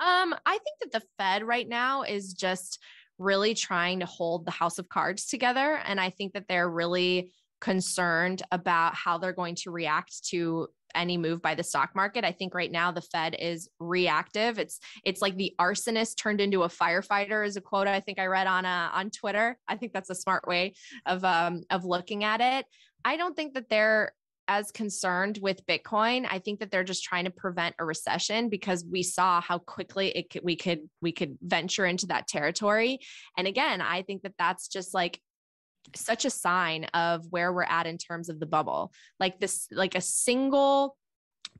[0.00, 2.80] Um, I think that the Fed right now is just
[3.18, 5.80] really trying to hold the house of cards together.
[5.84, 11.16] And I think that they're really concerned about how they're going to react to any
[11.16, 12.24] move by the stock market.
[12.24, 14.58] I think right now the Fed is reactive.
[14.58, 18.26] It's it's like the arsonist turned into a firefighter is a quote I think I
[18.26, 19.58] read on uh, on Twitter.
[19.68, 20.74] I think that's a smart way
[21.06, 22.66] of um of looking at it.
[23.04, 24.12] I don't think that they're
[24.48, 26.26] as concerned with Bitcoin.
[26.30, 30.08] I think that they're just trying to prevent a recession because we saw how quickly
[30.08, 32.98] it could, we could we could venture into that territory.
[33.36, 35.20] And again, I think that that's just like
[35.94, 38.92] such a sign of where we're at in terms of the bubble.
[39.18, 40.96] Like this like a single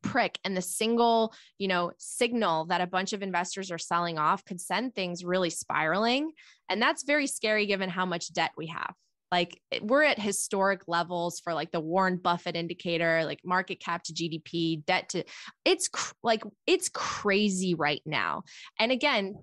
[0.03, 4.45] prick and the single, you know, signal that a bunch of investors are selling off
[4.45, 6.33] could send things really spiraling.
[6.69, 8.95] And that's very scary given how much debt we have
[9.35, 14.05] like eh, we're at historic levels for like the Warren Buffett indicator, like market cap
[14.05, 15.25] to GDP, debt to
[15.65, 18.45] it's cr- like it's crazy right now.
[18.79, 19.35] And again,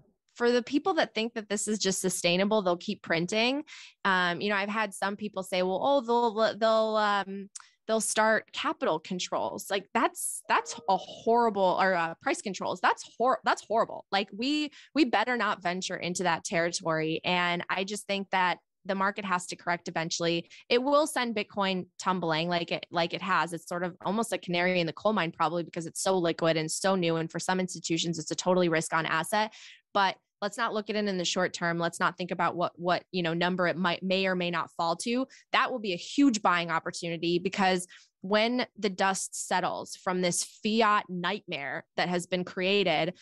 [0.42, 3.64] for the people that think that this is just sustainable, they'll keep printing.
[4.06, 7.48] Um, you know, I've had some people say, "Well, oh, they'll they'll um,
[7.88, 12.80] they'll start capital controls." Like that's that's a horrible or uh, price controls.
[12.82, 14.06] That's hor that's horrible.
[14.12, 17.22] Like we we better not venture into that territory.
[17.24, 21.86] And I just think that the market has to correct eventually it will send bitcoin
[22.00, 25.14] tumbling like it like it has it's sort of almost a canary in the coal
[25.14, 28.36] mine probably because it's so liquid and so new and for some institutions it's a
[28.36, 29.54] totally risk on asset
[29.94, 31.78] but let's not look at it in the short term.
[31.78, 34.72] Let's not think about what what you know number it might may or may not
[34.72, 35.28] fall to.
[35.52, 37.88] That will be a huge buying opportunity because
[38.22, 43.14] when the dust settles from this fiat nightmare that has been created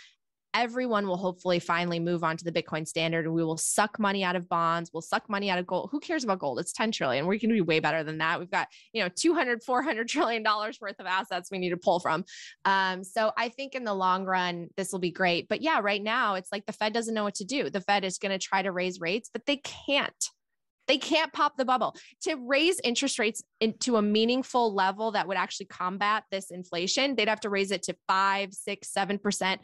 [0.53, 4.23] everyone will hopefully finally move on to the Bitcoin standard and we will suck money
[4.23, 4.89] out of bonds.
[4.91, 5.89] We'll suck money out of gold.
[5.91, 6.59] Who cares about gold?
[6.59, 7.27] It's 10 trillion.
[7.27, 8.39] We can be way better than that.
[8.39, 11.99] We've got, you know, 200, 400 trillion dollars worth of assets we need to pull
[11.99, 12.25] from.
[12.65, 15.47] Um, so I think in the long run, this will be great.
[15.47, 17.69] But yeah, right now it's like the Fed doesn't know what to do.
[17.69, 20.25] The Fed is going to try to raise rates, but they can't.
[20.87, 21.95] They can't pop the bubble.
[22.23, 27.27] To raise interest rates into a meaningful level that would actually combat this inflation, they'd
[27.27, 29.61] have to raise it to five, six, seven percent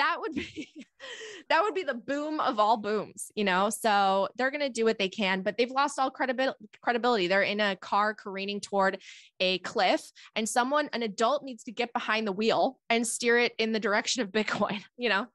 [0.00, 0.68] that would be
[1.50, 3.70] that would be the boom of all booms you know?
[3.70, 7.26] So they're going to do what they can but they've lost all credibility credibility.
[7.26, 8.98] They're in a car careening toward
[9.38, 10.00] a cliff
[10.34, 13.80] and someone an adult needs to get behind the wheel and steer it in the
[13.80, 15.26] direction of bitcoin you know?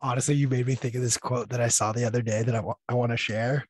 [0.00, 2.54] Honestly you made me think of this quote that i saw the other day that
[2.54, 3.66] I, I want to share.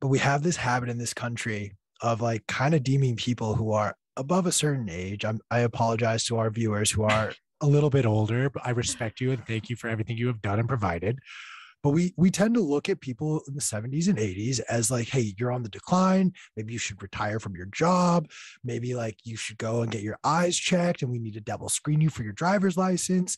[0.00, 3.72] But we have this habit in this country of like kind of deeming people who
[3.72, 5.24] are above a certain age.
[5.24, 9.20] I'm, i apologize to our viewers who are a little bit older, but I respect
[9.20, 11.18] you and thank you for everything you have done and provided.
[11.82, 15.08] But we we tend to look at people in the 70s and 80s as like,
[15.08, 16.32] hey, you're on the decline.
[16.56, 18.28] Maybe you should retire from your job.
[18.64, 21.68] Maybe like you should go and get your eyes checked, and we need to double
[21.68, 23.36] screen you for your driver's license.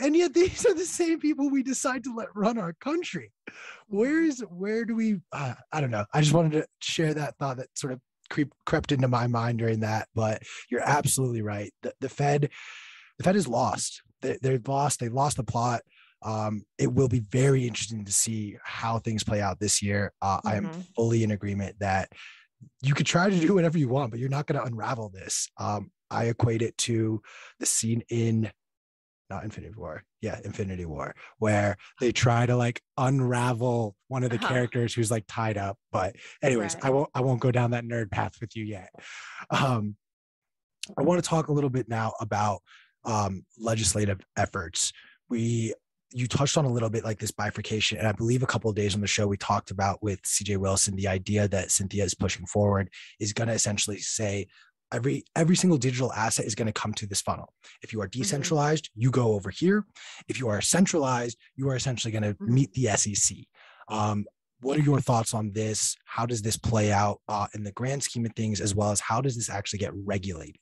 [0.00, 3.32] And yet these are the same people we decide to let run our country.
[3.86, 5.20] Where is where do we?
[5.30, 6.06] Uh, I don't know.
[6.12, 9.58] I just wanted to share that thought that sort of creep crept into my mind
[9.58, 10.08] during that.
[10.14, 11.72] But you're absolutely right.
[11.82, 12.50] The, the Fed
[13.20, 14.00] the Fed is lost.
[14.22, 14.98] They, they've lost.
[14.98, 15.82] They've lost the plot.
[16.22, 20.14] Um, it will be very interesting to see how things play out this year.
[20.22, 20.48] Uh, mm-hmm.
[20.48, 20.80] I am mm-hmm.
[20.96, 22.10] fully in agreement that
[22.80, 25.50] you could try to do whatever you want, but you're not going to unravel this.
[25.58, 27.20] Um, I equate it to
[27.58, 28.50] the scene in
[29.28, 34.36] not Infinity War, yeah, Infinity War, where they try to like unravel one of the
[34.36, 34.48] uh-huh.
[34.48, 35.76] characters who's like tied up.
[35.92, 36.86] But anyways, right.
[36.86, 38.90] I won't I won't go down that nerd path with you yet.
[39.50, 39.96] Um,
[40.96, 42.62] I want to talk a little bit now about
[43.04, 44.92] um, legislative efforts.
[45.28, 45.74] We
[46.12, 48.76] you touched on a little bit like this bifurcation, and I believe a couple of
[48.76, 52.14] days on the show we talked about with CJ Wilson the idea that Cynthia is
[52.14, 54.48] pushing forward is going to essentially say
[54.92, 57.52] every every single digital asset is going to come to this funnel.
[57.82, 58.20] If you are mm-hmm.
[58.20, 59.02] decentralized, mm-hmm.
[59.02, 59.84] you go over here.
[60.28, 62.54] If you are centralized, you are essentially going to mm-hmm.
[62.54, 63.38] meet the SEC.
[63.88, 64.26] Um,
[64.60, 65.96] what are your thoughts on this?
[66.04, 69.00] How does this play out uh, in the grand scheme of things, as well as
[69.00, 70.56] how does this actually get regulated?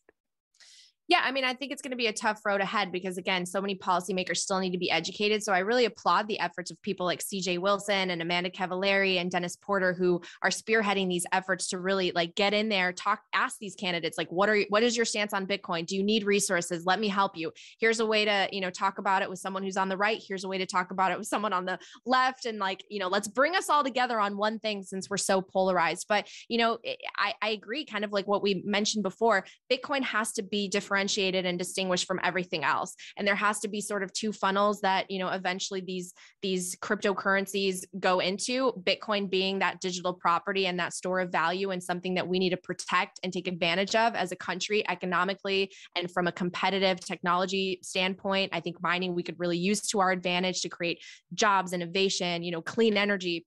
[1.08, 3.46] Yeah, I mean, I think it's going to be a tough road ahead because again,
[3.46, 5.42] so many policymakers still need to be educated.
[5.42, 9.30] So I really applaud the efforts of people like CJ Wilson and Amanda Cavaleri and
[9.30, 13.56] Dennis Porter who are spearheading these efforts to really like get in there, talk, ask
[13.58, 15.86] these candidates like, what are what is your stance on Bitcoin?
[15.86, 16.84] Do you need resources?
[16.84, 17.52] Let me help you.
[17.80, 20.22] Here's a way to you know talk about it with someone who's on the right.
[20.28, 22.98] Here's a way to talk about it with someone on the left, and like you
[22.98, 26.04] know, let's bring us all together on one thing since we're so polarized.
[26.06, 29.46] But you know, eh, I I agree, kind of like what we mentioned before.
[29.72, 32.94] Bitcoin has to be different differentiated and distinguished from everything else.
[33.16, 36.76] And there has to be sort of two funnels that, you know, eventually these these
[36.76, 42.14] cryptocurrencies go into, Bitcoin being that digital property and that store of value and something
[42.14, 46.26] that we need to protect and take advantage of as a country economically and from
[46.26, 48.50] a competitive technology standpoint.
[48.52, 51.00] I think mining we could really use to our advantage to create
[51.34, 53.46] jobs, innovation, you know, clean energy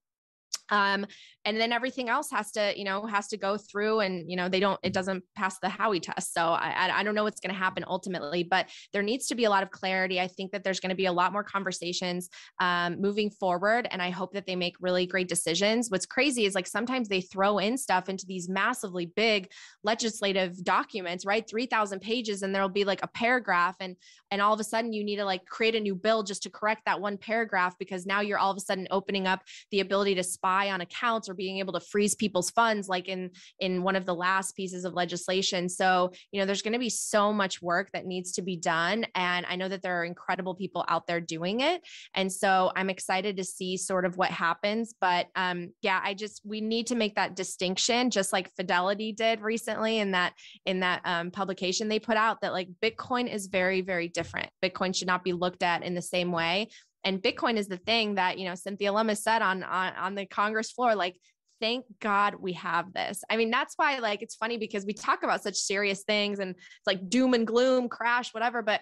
[0.71, 1.05] um,
[1.45, 4.47] and then everything else has to you know has to go through and you know
[4.47, 6.33] they don't it doesn't pass the Howey test.
[6.33, 9.45] So i i don't know what's going to happen ultimately but there needs to be
[9.45, 10.19] a lot of clarity.
[10.19, 14.01] I think that there's going to be a lot more conversations um, moving forward and
[14.01, 15.89] i hope that they make really great decisions.
[15.89, 19.49] What's crazy is like sometimes they throw in stuff into these massively big
[19.83, 21.47] legislative documents right?
[21.49, 23.95] 3000 pages and there'll be like a paragraph and
[24.31, 26.49] and all of a sudden you need to like create a new bill just to
[26.49, 29.41] correct that one paragraph because now you're all of a sudden opening up
[29.71, 33.31] the ability to spy on accounts or being able to freeze people's funds like in
[33.59, 35.69] in one of the last pieces of legislation.
[35.69, 39.05] So you know there's going to be so much work that needs to be done
[39.15, 41.81] and i know that there are incredible people out there doing it.
[42.13, 46.41] And so i'm excited to see sort of what happens but um yeah i just
[46.45, 50.33] we need to make that distinction just like fidelity did recently in that
[50.65, 54.49] in that um, publication they put out that like bitcoin is very very different.
[54.63, 56.67] Bitcoin should not be looked at in the same way
[57.03, 60.25] and bitcoin is the thing that you know cynthia lummis said on on, on the
[60.25, 61.15] congress floor like
[61.61, 63.23] thank god we have this.
[63.29, 66.55] I mean that's why like it's funny because we talk about such serious things and
[66.55, 68.81] it's like doom and gloom crash whatever but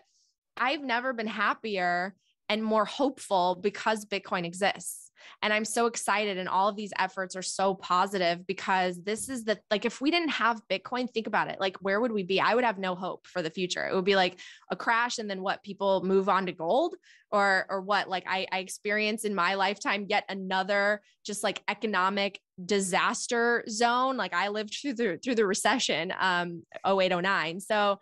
[0.57, 2.15] i've never been happier
[2.47, 5.08] and more hopeful because bitcoin exists
[5.41, 6.37] and I'm so excited.
[6.37, 10.11] And all of these efforts are so positive because this is the like, if we
[10.11, 11.59] didn't have Bitcoin, think about it.
[11.59, 12.39] Like, where would we be?
[12.39, 13.87] I would have no hope for the future.
[13.87, 14.39] It would be like
[14.71, 16.95] a crash and then what people move on to gold
[17.31, 18.09] or, or what?
[18.09, 24.17] Like, I, I experienced in my lifetime yet another just like economic disaster zone.
[24.17, 27.59] Like, I lived through the, through the recession, um, 0809.
[27.59, 27.99] So,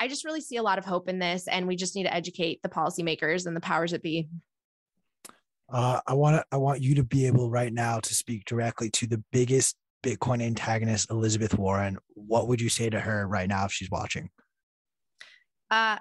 [0.00, 2.14] I just really see a lot of hope in this, and we just need to
[2.14, 4.28] educate the policymakers and the powers that be.
[5.70, 8.90] Uh, I want to, I want you to be able right now to speak directly
[8.90, 11.98] to the biggest Bitcoin antagonist, Elizabeth Warren.
[12.14, 14.30] What would you say to her right now if she's watching?
[15.70, 15.98] Uh,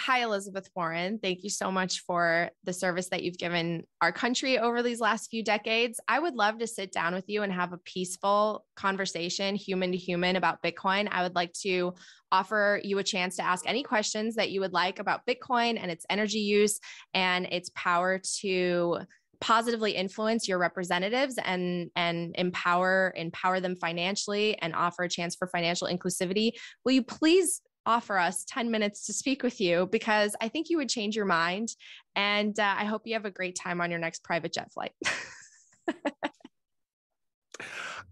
[0.00, 1.18] hi, Elizabeth Warren.
[1.18, 5.28] Thank you so much for the service that you've given our country over these last
[5.28, 6.00] few decades.
[6.08, 9.98] I would love to sit down with you and have a peaceful conversation, human to
[9.98, 11.06] human, about Bitcoin.
[11.10, 11.92] I would like to
[12.32, 15.90] offer you a chance to ask any questions that you would like about Bitcoin and
[15.90, 16.80] its energy use
[17.12, 19.00] and its power to
[19.42, 25.46] positively influence your representatives and and empower empower them financially and offer a chance for
[25.48, 26.52] financial inclusivity
[26.84, 30.76] will you please offer us 10 minutes to speak with you because I think you
[30.78, 31.70] would change your mind.
[32.14, 34.92] And uh, I hope you have a great time on your next private jet flight.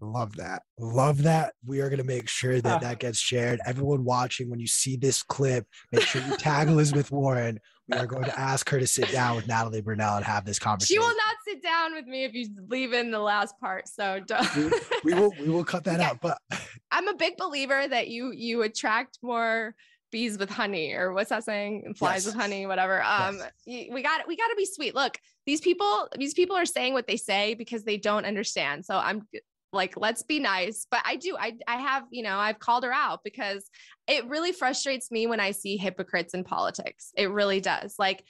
[0.01, 0.63] Love that.
[0.77, 1.53] Love that.
[1.65, 3.59] We are going to make sure that uh, that gets shared.
[3.65, 7.59] Everyone watching, when you see this clip, make sure you tag Elizabeth Warren.
[7.89, 10.59] We are going to ask her to sit down with Natalie Brunell and have this
[10.59, 10.95] conversation.
[10.95, 13.87] She will not sit down with me if you leave in the last part.
[13.87, 14.21] So
[14.55, 14.71] we,
[15.03, 16.21] we, will we will cut that out.
[16.21, 16.39] But
[16.91, 19.75] I'm a big believer that you you attract more
[20.11, 22.33] bees with honey or what's that saying flies yes.
[22.33, 23.87] with honey whatever um yes.
[23.91, 27.05] we got we got to be sweet look these people these people are saying what
[27.05, 29.27] they say because they don't understand so i'm
[29.71, 32.93] like let's be nice but i do i i have you know i've called her
[32.93, 33.69] out because
[34.07, 38.23] it really frustrates me when i see hypocrites in politics it really does like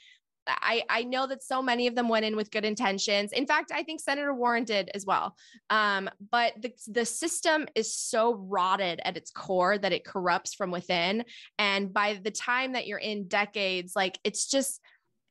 [0.46, 3.32] I, I know that so many of them went in with good intentions.
[3.32, 5.36] In fact, I think Senator Warren did as well.
[5.68, 10.70] Um, but the, the system is so rotted at its core that it corrupts from
[10.70, 11.24] within.
[11.58, 14.80] And by the time that you're in decades, like it's just,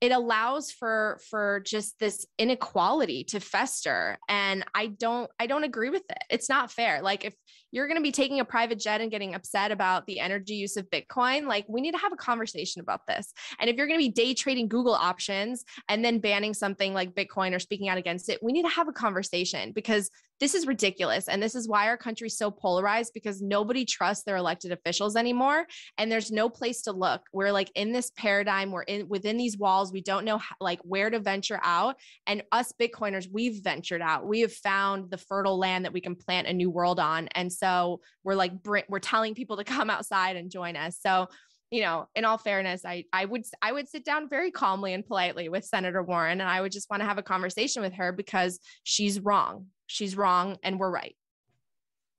[0.01, 4.17] it allows for for just this inequality to fester.
[4.27, 6.23] And i don't i don't agree with it.
[6.29, 7.01] It's not fair.
[7.01, 7.35] Like if
[7.71, 10.77] you're going to be taking a private jet and getting upset about the energy use
[10.77, 13.99] of bitcoin like we need to have a conversation about this and if you're going
[13.99, 17.97] to be day trading google options and then banning something like bitcoin or speaking out
[17.97, 20.09] against it we need to have a conversation because
[20.39, 21.27] this is ridiculous.
[21.27, 25.65] And this is why our country's so polarized because nobody trusts their elected officials anymore.
[25.97, 27.21] And there's no place to look.
[27.33, 29.91] We're like in this paradigm, we're in within these walls.
[29.91, 31.97] We don't know how, like where to venture out.
[32.25, 34.27] And us Bitcoiners, we've ventured out.
[34.27, 37.27] We have found the fertile land that we can plant a new world on.
[37.35, 40.97] And so we're like, we're telling people to come outside and join us.
[40.99, 41.27] So
[41.71, 45.05] you know, in all fairness, I I would I would sit down very calmly and
[45.05, 48.11] politely with Senator Warren and I would just want to have a conversation with her
[48.11, 49.67] because she's wrong.
[49.87, 51.15] She's wrong and we're right.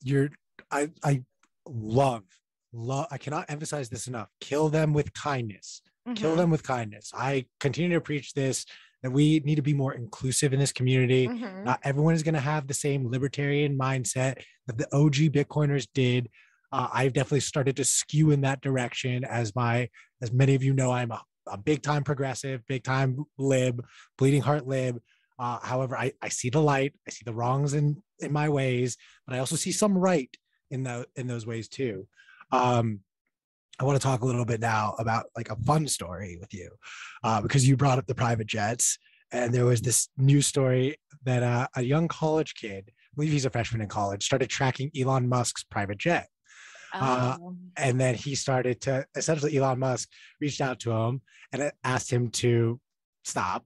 [0.03, 0.31] You're
[0.71, 1.23] I I
[1.67, 2.23] love
[2.73, 4.29] love I cannot emphasize this enough.
[4.41, 5.83] Kill them with kindness.
[6.07, 6.15] Mm-hmm.
[6.15, 7.13] Kill them with kindness.
[7.15, 8.67] I continue to preach this
[9.03, 11.27] that we need to be more inclusive in this community.
[11.27, 11.65] Mm-hmm.
[11.65, 16.29] Not everyone is going to have the same libertarian mindset that the OG Bitcoiners did
[16.73, 19.89] Uh, I've definitely started to skew in that direction as my,
[20.23, 23.85] as many of you know, I'm a, a big time progressive, big time lib,
[24.17, 25.01] bleeding heart lib.
[25.39, 28.97] Uh, however, I, I see the light, I see the wrongs in in my ways,
[29.27, 30.31] but I also see some right
[30.71, 32.07] in the in those ways too.
[32.53, 33.01] Um,
[33.81, 36.71] I want to talk a little bit now about like a fun story with you,
[37.25, 38.99] uh, because you brought up the private jets,
[39.33, 43.47] and there was this news story that uh, a young college kid, I believe he's
[43.47, 46.29] a freshman in college, started tracking Elon Musk's private jet.
[46.93, 47.57] Uh, Oh.
[47.77, 50.09] and then he started to essentially Elon Musk
[50.41, 51.23] reached out to him
[51.53, 52.81] and asked him to
[53.25, 53.65] stop,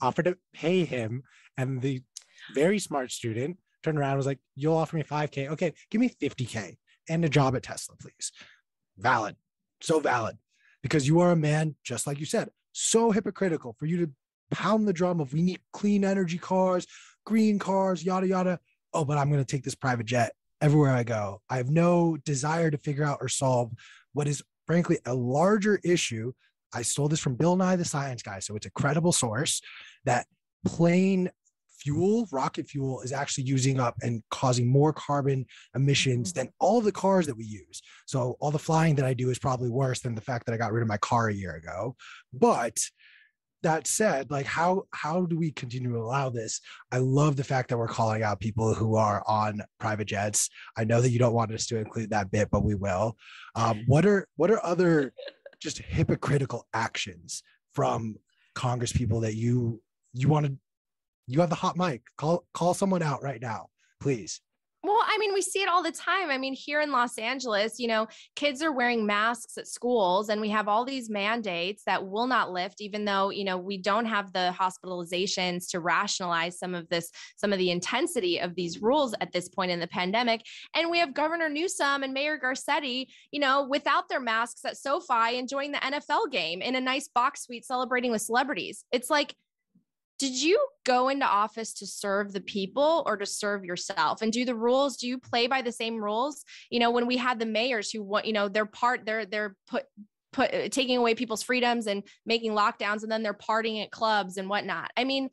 [0.00, 1.22] offered to pay him,
[1.58, 2.02] and the
[2.54, 5.74] very smart student turned around and was like, "You'll offer me 5k, okay?
[5.90, 6.78] Give me 50k
[7.10, 8.32] and a job at Tesla, please."
[8.96, 9.36] Valid,
[9.82, 10.36] so valid,
[10.82, 14.12] because you are a man, just like you said, so hypocritical for you to
[14.50, 16.86] pound the drum of we need clean energy cars,
[17.26, 18.58] green cars, yada yada.
[18.94, 21.40] Oh, but I'm going to take this private jet everywhere I go.
[21.50, 23.72] I have no desire to figure out or solve
[24.12, 26.32] what is frankly a larger issue.
[26.74, 29.60] I stole this from Bill Nye the Science Guy, so it's a credible source
[30.04, 30.26] that
[30.64, 31.30] plane
[31.82, 36.92] fuel, rocket fuel, is actually using up and causing more carbon emissions than all the
[36.92, 37.82] cars that we use.
[38.06, 40.58] So all the flying that I do is probably worse than the fact that I
[40.58, 41.96] got rid of my car a year ago.
[42.32, 42.78] But
[43.62, 46.60] that said, like how how do we continue to allow this?
[46.90, 50.50] I love the fact that we're calling out people who are on private jets.
[50.76, 53.16] I know that you don't want us to include that bit, but we will.
[53.54, 55.12] Um, what are what are other
[55.60, 58.16] just hypocritical actions from
[58.54, 59.80] Congress people that you
[60.12, 60.56] you want to
[61.26, 62.02] you have the hot mic.
[62.16, 63.68] Call call someone out right now,
[64.00, 64.40] please.
[64.84, 66.28] Well, I mean, we see it all the time.
[66.28, 70.40] I mean, here in Los Angeles, you know, kids are wearing masks at schools, and
[70.40, 74.06] we have all these mandates that will not lift, even though, you know, we don't
[74.06, 79.14] have the hospitalizations to rationalize some of this, some of the intensity of these rules
[79.20, 80.44] at this point in the pandemic.
[80.74, 85.38] And we have Governor Newsom and Mayor Garcetti, you know, without their masks at SoFi
[85.38, 88.84] enjoying the NFL game in a nice box suite celebrating with celebrities.
[88.90, 89.36] It's like,
[90.22, 94.22] did you go into office to serve the people or to serve yourself?
[94.22, 96.44] And do the rules do you play by the same rules?
[96.70, 99.56] You know when we had the mayors who want you know they're part they're they're
[99.66, 99.84] put
[100.32, 104.36] put uh, taking away people's freedoms and making lockdowns and then they're partying at clubs
[104.36, 104.92] and whatnot.
[104.96, 105.28] I mean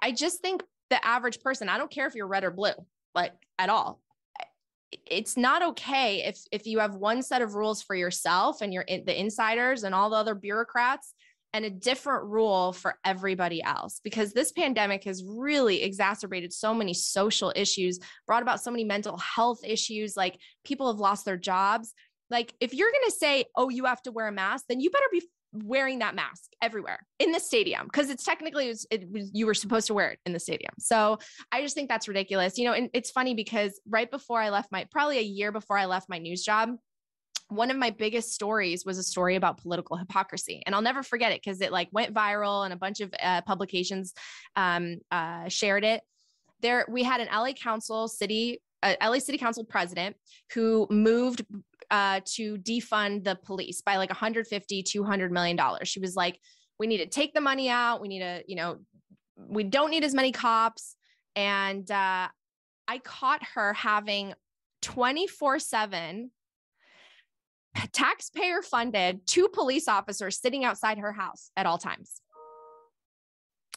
[0.00, 2.70] i just think the average person i don't care if you're red or blue
[3.16, 4.00] like at all.
[5.04, 8.84] It's not okay if if you have one set of rules for yourself and you're
[8.86, 11.12] the insiders and all the other bureaucrats
[11.52, 16.94] and a different rule for everybody else because this pandemic has really exacerbated so many
[16.94, 20.16] social issues, brought about so many mental health issues.
[20.16, 21.94] Like people have lost their jobs.
[22.30, 24.90] Like if you're going to say, oh, you have to wear a mask, then you
[24.90, 25.22] better be
[25.52, 29.46] wearing that mask everywhere in the stadium because it's technically it was, it was, you
[29.46, 30.72] were supposed to wear it in the stadium.
[30.78, 31.18] So
[31.50, 32.58] I just think that's ridiculous.
[32.58, 35.78] You know, and it's funny because right before I left my probably a year before
[35.78, 36.70] I left my news job,
[37.48, 41.32] one of my biggest stories was a story about political hypocrisy and i'll never forget
[41.32, 44.14] it because it like went viral and a bunch of uh, publications
[44.56, 46.02] um, uh, shared it.
[46.60, 50.16] There we had an la council city uh, la city council president
[50.52, 51.44] who moved
[51.90, 55.88] uh, to defund the police by like 150 200 million dollars.
[55.88, 56.38] She was like
[56.78, 58.00] we need to take the money out.
[58.00, 58.78] We need to you know
[59.36, 60.96] we don't need as many cops.
[61.36, 62.28] And uh,
[62.88, 64.34] i caught her having
[64.82, 66.30] 24 7
[67.92, 72.20] taxpayer funded two police officers sitting outside her house at all times.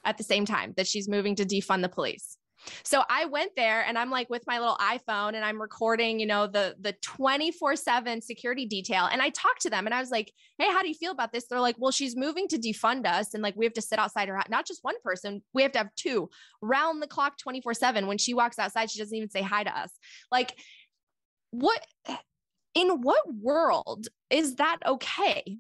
[0.04, 2.38] At the same time that she's moving to defund the police.
[2.84, 6.28] So i went there and i'm like with my little iphone and i'm recording you
[6.28, 9.10] know the the 24 7 security detail.
[9.12, 11.32] And i talked to them and i was like hey how do you feel about
[11.32, 11.48] this?
[11.48, 14.28] They're like well she's moving to defund us and like we have to sit outside
[14.28, 16.30] her not just one person we have to have two.
[16.62, 19.78] Round the clock 24 7 when she walks outside she doesn't even say hi to
[19.78, 19.92] us.
[20.32, 20.54] Like
[21.52, 21.84] what
[22.74, 25.58] in what world is that okay?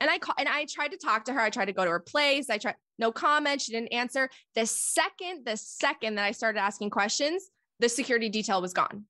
[0.00, 1.40] And I call, and I tried to talk to her.
[1.40, 2.50] I tried to go to her place.
[2.50, 3.60] I tried no comment.
[3.60, 4.28] She didn't answer.
[4.54, 9.04] The second, the second that I started asking questions, the security detail was gone.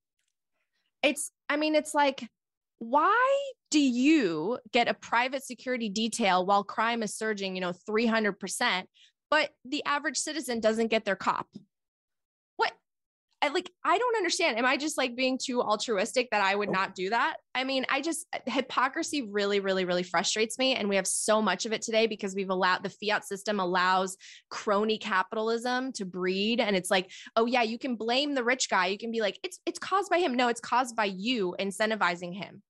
[1.03, 2.27] It's, I mean, it's like,
[2.79, 8.85] why do you get a private security detail while crime is surging, you know, 300%,
[9.31, 11.47] but the average citizen doesn't get their cop?
[13.43, 14.57] I like, I don't understand.
[14.57, 16.73] Am I just like being too altruistic that I would oh.
[16.73, 17.37] not do that?
[17.55, 20.77] I mean, I just, hypocrisy really, really, really frustrates me.
[20.77, 24.17] And we have so much of it today because we've allowed the fiat system allows
[24.49, 26.61] crony capitalism to breed.
[26.61, 28.87] And it's like, oh, yeah, you can blame the rich guy.
[28.87, 30.35] You can be like, it's, it's caused by him.
[30.35, 32.63] No, it's caused by you incentivizing him.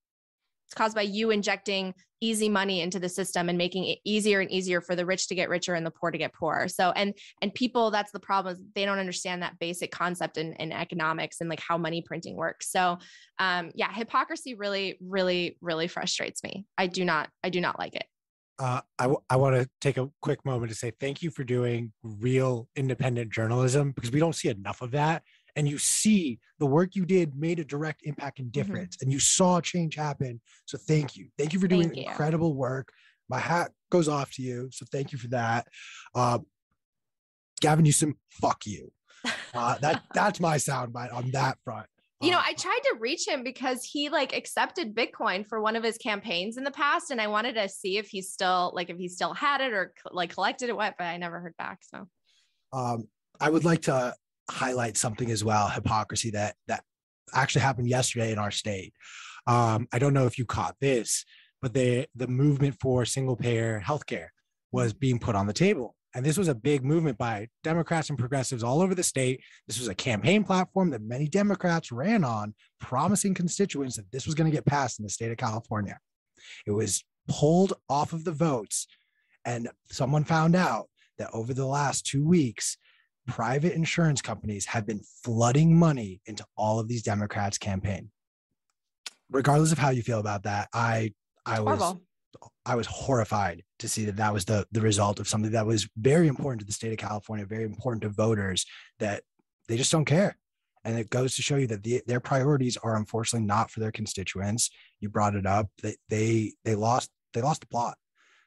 [0.73, 1.93] It's caused by you injecting
[2.23, 5.35] easy money into the system and making it easier and easier for the rich to
[5.35, 6.67] get richer and the poor to get poorer.
[6.67, 7.13] So and
[7.43, 11.43] and people, that's the problem is they don't understand that basic concept in, in economics
[11.43, 12.73] and like how money printing works.
[12.73, 12.97] So
[13.39, 16.65] um yeah, hypocrisy really, really, really frustrates me.
[16.79, 18.07] I do not, I do not like it.
[18.59, 21.45] Uh, I, w- I want to take a quick moment to say thank you for
[21.45, 25.23] doing real independent journalism because we don't see enough of that
[25.57, 28.61] and you see the work you did made a direct impact and Mm-hmm.
[28.61, 32.03] difference and you saw change happen so thank you thank you for doing you.
[32.03, 32.93] incredible work
[33.29, 35.67] my hat goes off to you so thank you for that
[36.15, 36.39] uh,
[37.61, 38.91] gavin newsom fuck you
[39.55, 41.87] uh, that that's my soundbite on that front
[42.21, 45.75] You know, Uh, I tried to reach him because he like accepted Bitcoin for one
[45.75, 48.91] of his campaigns in the past, and I wanted to see if he's still like
[48.91, 51.81] if he still had it or like collected it, what, but I never heard back.
[51.83, 52.07] So
[52.73, 53.09] um,
[53.41, 54.15] I would like to
[54.51, 56.85] highlight something as well, hypocrisy that that
[57.35, 58.93] actually happened yesterday in our state.
[59.47, 61.25] um, i don't know if you caught this
[61.63, 64.29] but the the movement for single payer healthcare
[64.73, 65.95] was being put on the table.
[66.15, 69.41] And this was a big movement by democrats and progressives all over the state.
[69.67, 74.35] This was a campaign platform that many democrats ran on promising constituents that this was
[74.35, 75.99] going to get passed in the state of california.
[76.67, 78.87] It was pulled off of the votes
[79.45, 80.89] and someone found out
[81.19, 82.77] that over the last two weeks
[83.27, 88.11] private insurance companies have been flooding money into all of these democrats campaign
[89.31, 91.13] regardless of how you feel about that i
[91.47, 92.03] i was horrible.
[92.65, 95.89] I was horrified to see that that was the the result of something that was
[95.97, 98.65] very important to the state of California, very important to voters
[98.99, 99.23] that
[99.69, 100.37] they just don't care.
[100.85, 103.93] And it goes to show you that the, their priorities are unfortunately not for their
[103.93, 104.71] constituents.
[105.01, 105.69] You brought it up.
[105.83, 107.97] They they they lost they lost the plot.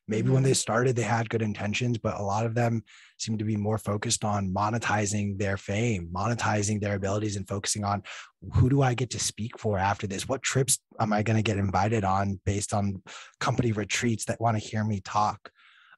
[0.08, 2.84] Maybe when they started, they had good intentions, but a lot of them
[3.18, 8.04] seem to be more focused on monetizing their fame, monetizing their abilities, and focusing on
[8.54, 10.28] who do I get to speak for after this?
[10.28, 13.02] What trips am I going to get invited on based on
[13.40, 15.50] company retreats that want to hear me talk?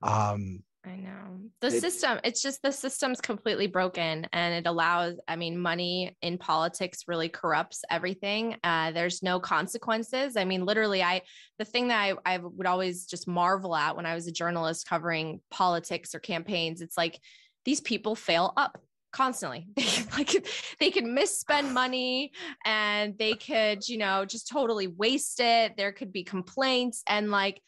[0.01, 2.19] Um, I know the It- system.
[2.23, 5.19] It's just the system's completely broken, and it allows.
[5.27, 8.55] I mean, money in politics really corrupts everything.
[8.63, 10.37] Uh, there's no consequences.
[10.37, 11.21] I mean, literally, I
[11.59, 14.87] the thing that I, I would always just marvel at when I was a journalist
[14.87, 16.81] covering politics or campaigns.
[16.81, 17.19] It's like
[17.65, 18.79] these people fail up
[19.11, 19.67] constantly.
[19.75, 19.85] They
[20.17, 20.45] like
[20.79, 22.31] they could misspend money
[22.65, 25.75] and they could, you know, just totally waste it.
[25.75, 27.61] There could be complaints and like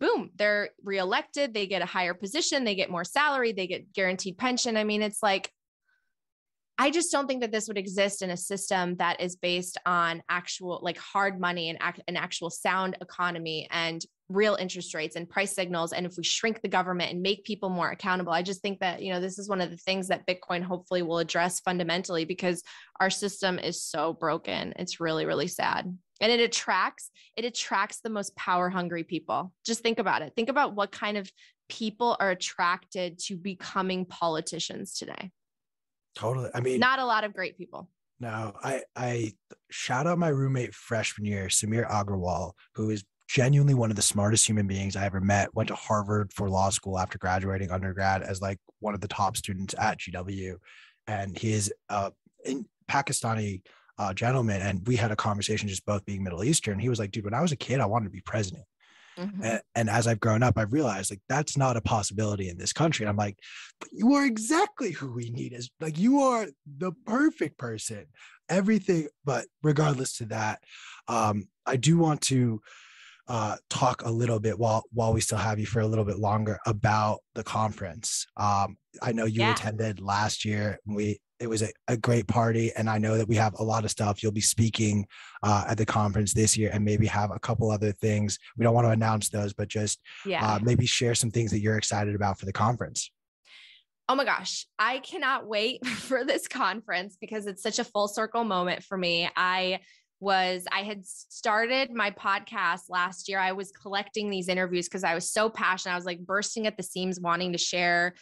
[0.00, 4.38] boom, they're reelected, they get a higher position, they get more salary, they get guaranteed
[4.38, 4.76] pension.
[4.76, 5.52] I mean, it's like,
[6.78, 10.22] I just don't think that this would exist in a system that is based on
[10.30, 15.28] actual, like hard money and ac- an actual sound economy and real interest rates and
[15.28, 15.92] price signals.
[15.92, 19.02] And if we shrink the government and make people more accountable, I just think that,
[19.02, 22.62] you know, this is one of the things that Bitcoin hopefully will address fundamentally because
[22.98, 24.72] our system is so broken.
[24.76, 29.52] It's really, really sad and it attracts it attracts the most power hungry people.
[29.64, 30.32] Just think about it.
[30.36, 31.30] Think about what kind of
[31.68, 35.30] people are attracted to becoming politicians today.
[36.14, 36.50] Totally.
[36.54, 37.88] I mean, not a lot of great people.
[38.18, 39.32] No, I I
[39.70, 44.46] shout out my roommate freshman year, Samir Agrawal, who is genuinely one of the smartest
[44.46, 45.54] human beings I ever met.
[45.54, 49.36] Went to Harvard for law school after graduating undergrad as like one of the top
[49.36, 50.56] students at GW,
[51.06, 52.12] and he is a
[52.44, 53.62] in Pakistani
[54.00, 54.60] uh, gentleman.
[54.62, 56.78] And we had a conversation, just both being Middle Eastern.
[56.80, 58.64] He was like, "Dude, when I was a kid, I wanted to be president."
[59.18, 59.44] Mhm.
[59.44, 62.72] And, and as I've grown up, I've realized like that's not a possibility in this
[62.72, 63.04] country.
[63.04, 63.38] And I'm like,
[63.80, 65.52] but you are exactly who we need.
[65.52, 68.06] Is like you are the perfect person.
[68.48, 70.62] Everything, but regardless to that,
[71.08, 72.60] um, I do want to
[73.28, 76.18] uh, talk a little bit while while we still have you for a little bit
[76.18, 78.26] longer about the conference.
[78.36, 79.52] Um, I know you Yeah.
[79.52, 80.78] attended last year.
[80.86, 83.84] We it was a, a great party, and I know that we have a lot
[83.84, 84.22] of stuff.
[84.22, 85.06] You'll be speaking
[85.42, 88.38] uh, at the conference this year, and maybe have a couple other things.
[88.58, 91.60] We don't want to announce those, but just yeah uh, maybe share some things that
[91.60, 93.10] you're excited about for the conference.
[94.08, 98.44] Oh my gosh, I cannot wait for this conference because it's such a full circle
[98.44, 99.30] moment for me.
[99.36, 99.80] I
[100.20, 103.38] was I had started my podcast last year.
[103.38, 105.94] I was collecting these interviews because I was so passionate.
[105.94, 108.14] I was like bursting at the seams wanting to share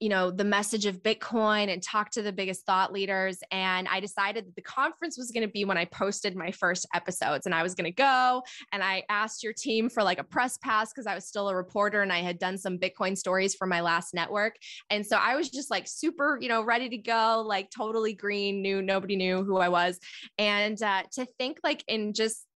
[0.00, 4.00] you know the message of bitcoin and talk to the biggest thought leaders and i
[4.00, 7.54] decided that the conference was going to be when i posted my first episodes and
[7.54, 8.42] i was going to go
[8.72, 11.54] and i asked your team for like a press pass because i was still a
[11.54, 14.56] reporter and i had done some bitcoin stories for my last network
[14.90, 18.62] and so I was just like super, you know, ready to go, like totally green,
[18.62, 19.98] knew nobody knew who I was.
[20.38, 22.46] And uh, to think like in just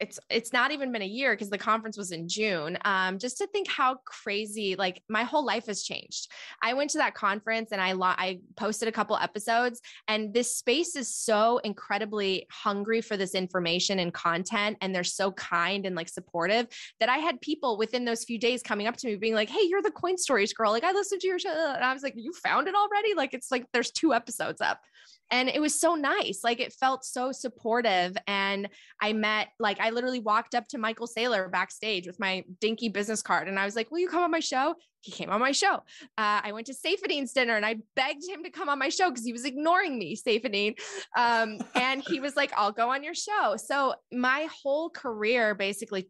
[0.00, 2.78] it's it's not even been a year because the conference was in June.
[2.84, 6.30] Um, just to think how crazy, like my whole life has changed.
[6.62, 10.56] I went to that conference and I lo- I posted a couple episodes, and this
[10.56, 15.94] space is so incredibly hungry for this information and content, and they're so kind and
[15.94, 16.66] like supportive
[16.98, 19.66] that I had people within those few days coming up to me being like, "Hey,
[19.68, 20.72] you're the Coin Stories girl.
[20.72, 23.14] Like I listened to your show," and I was like, "You found it already?
[23.14, 24.80] Like it's like there's two episodes up."
[25.30, 28.68] And it was so nice like it felt so supportive and
[29.00, 33.22] i met like i literally walked up to michael saylor backstage with my dinky business
[33.22, 34.74] card and i was like will you come on my show?
[35.02, 35.76] He came on my show.
[36.18, 39.08] Uh, i went to Saifedean's dinner and i begged him to come on my show
[39.08, 40.74] because he was ignoring me Saifedean
[41.16, 43.56] um, and he was like i'll go on your show.
[43.56, 46.08] So my whole career basically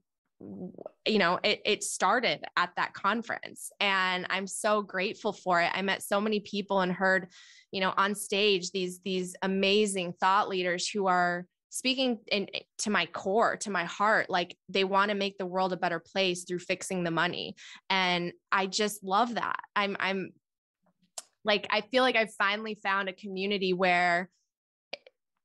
[1.07, 5.71] you know it, it started at that conference and i'm so grateful for it.
[5.75, 7.29] I met so many people and heard
[7.73, 12.49] you know on stage these these amazing thought leaders who are speaking in,
[12.79, 16.01] to my core to my heart like they want to make the world a better
[16.01, 17.55] place through fixing the money.
[17.89, 19.61] And i just love that.
[19.77, 20.33] I'm i'm
[21.45, 24.29] like i feel like i've finally found a community where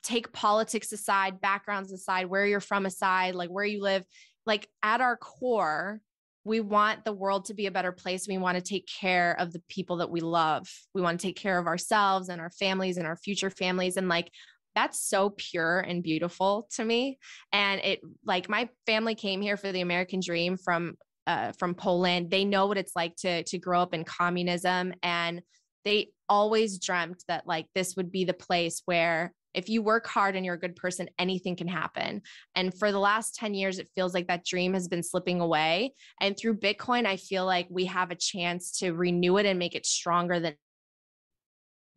[0.03, 4.03] take politics aside backgrounds aside where you're from aside like where you live
[4.45, 6.01] like at our core
[6.45, 8.27] we want the world to be a better place.
[8.27, 10.67] We want to take care of the people that we love.
[10.93, 13.97] We want to take care of ourselves and our families and our future families.
[13.97, 14.29] And like,
[14.75, 17.17] that's so pure and beautiful to me.
[17.51, 22.29] And it, like, my family came here for the American dream from, uh, from Poland.
[22.29, 24.93] They know what it's like to, to grow up in communism.
[25.01, 25.41] And
[25.83, 30.35] they always dreamt that like this would be the place where if you work hard
[30.35, 32.21] and you're a good person, anything can happen.
[32.55, 35.93] And for the last 10 years, it feels like that dream has been slipping away.
[36.21, 39.73] And through Bitcoin, I feel like we have a chance to renew it and make
[39.73, 40.55] it stronger than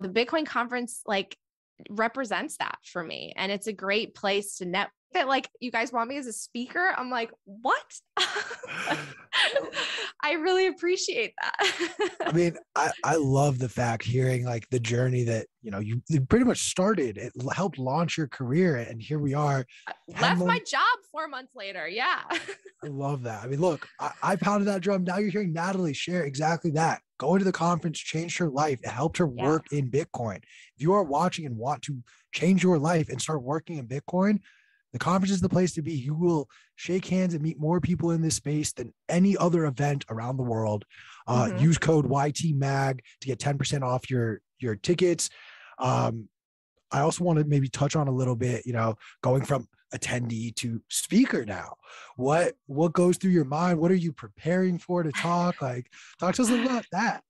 [0.01, 1.37] the Bitcoin conference, like
[1.91, 3.33] represents that for me.
[3.37, 6.33] And it's a great place to net that like you guys want me as a
[6.33, 6.95] speaker.
[6.97, 7.85] I'm like, what?
[10.23, 12.17] I really appreciate that.
[12.27, 16.03] I mean, I, I love the fact hearing like the journey that, you know, you,
[16.09, 18.77] you pretty much started, it helped launch your career.
[18.77, 19.65] And here we are.
[20.21, 21.89] left my job four months later.
[21.89, 22.23] Yeah.
[22.31, 22.39] I
[22.87, 23.43] love that.
[23.43, 25.05] I mean, look, I, I pounded that drum.
[25.05, 27.01] Now you're hearing Natalie share exactly that.
[27.19, 28.81] Going to the conference changed her life.
[28.83, 29.45] It helped her yeah.
[29.45, 30.37] work in Bitcoin.
[30.37, 32.03] If you are watching and want to
[32.33, 34.41] change your life and start working in Bitcoin,
[34.93, 35.93] the conference is the place to be.
[35.93, 40.05] You will shake hands and meet more people in this space than any other event
[40.09, 40.85] around the world.
[41.27, 41.59] Uh, mm-hmm.
[41.59, 45.29] Use code YTMAG to get 10% off your, your tickets.
[45.79, 46.29] Um,
[46.91, 50.55] I also want to maybe touch on a little bit, you know, going from attendee
[50.57, 51.75] to speaker now.
[52.17, 53.79] What what goes through your mind?
[53.79, 55.61] What are you preparing for to talk?
[55.63, 57.23] Like, talk to us about that.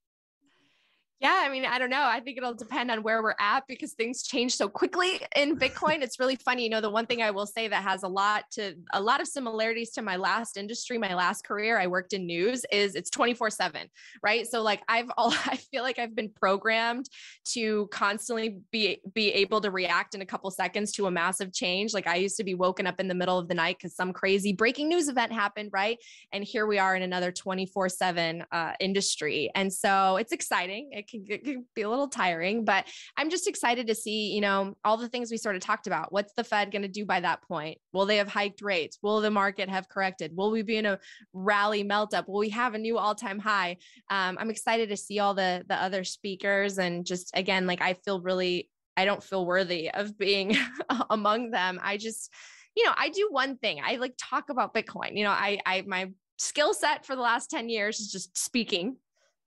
[1.19, 2.01] Yeah, I mean, I don't know.
[2.05, 6.01] I think it'll depend on where we're at because things change so quickly in Bitcoin.
[6.01, 6.63] It's really funny.
[6.63, 9.19] You know, the one thing I will say that has a lot to a lot
[9.19, 13.09] of similarities to my last industry, my last career, I worked in news, is it's
[13.09, 13.89] 24/7,
[14.23, 14.47] right?
[14.47, 17.09] So like I've all I feel like I've been programmed
[17.49, 21.93] to constantly be be able to react in a couple seconds to a massive change.
[21.93, 24.13] Like I used to be woken up in the middle of the night because some
[24.13, 25.97] crazy breaking news event happened, right?
[26.31, 29.51] And here we are in another 24/7 uh, industry.
[29.53, 30.91] And so it's exciting.
[30.93, 32.85] It can, it can be a little tiring, but
[33.17, 36.11] I'm just excited to see, you know, all the things we sort of talked about.
[36.11, 37.77] What's the Fed going to do by that point?
[37.93, 38.99] Will they have hiked rates?
[39.01, 40.31] Will the market have corrected?
[40.35, 40.99] Will we be in a
[41.33, 42.27] rally melt up?
[42.27, 43.77] Will we have a new all time high?
[44.09, 47.93] Um, I'm excited to see all the the other speakers and just again, like I
[47.93, 50.55] feel really, I don't feel worthy of being
[51.09, 51.79] among them.
[51.81, 52.31] I just,
[52.75, 53.81] you know, I do one thing.
[53.83, 55.17] I like talk about Bitcoin.
[55.17, 58.95] You know, I I my skill set for the last 10 years is just speaking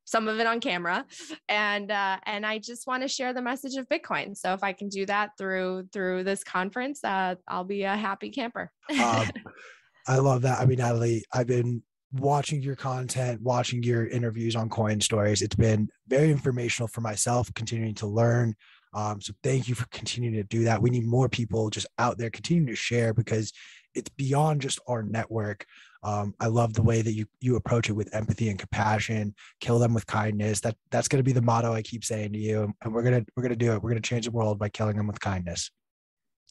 [0.05, 1.05] some of it on camera.
[1.49, 4.37] And uh, and i just want to share the message of bitcoin.
[4.37, 8.31] So if i can do that through through this conference uh, i'll be a happy
[8.31, 8.71] camper.
[8.91, 9.29] Um,
[10.09, 10.61] i love that.
[10.61, 11.83] I mean natalie i've been
[12.13, 15.43] watching your content watching your interviews on coin stories.
[15.43, 18.55] It's been very informational for myself continuing to learn.
[18.95, 20.83] Um, so thank you for continuing to do that.
[20.83, 23.53] We need more people just out there continuing to share because
[23.95, 25.65] it's beyond just our network
[26.05, 29.35] um, I love the way that you you approach it with empathy and compassion.
[29.61, 30.61] Kill them with kindness.
[30.61, 33.25] That that's going to be the motto I keep saying to you, and we're gonna
[33.37, 33.83] we're gonna do it.
[33.83, 35.71] We're gonna change the world by killing them with kindness.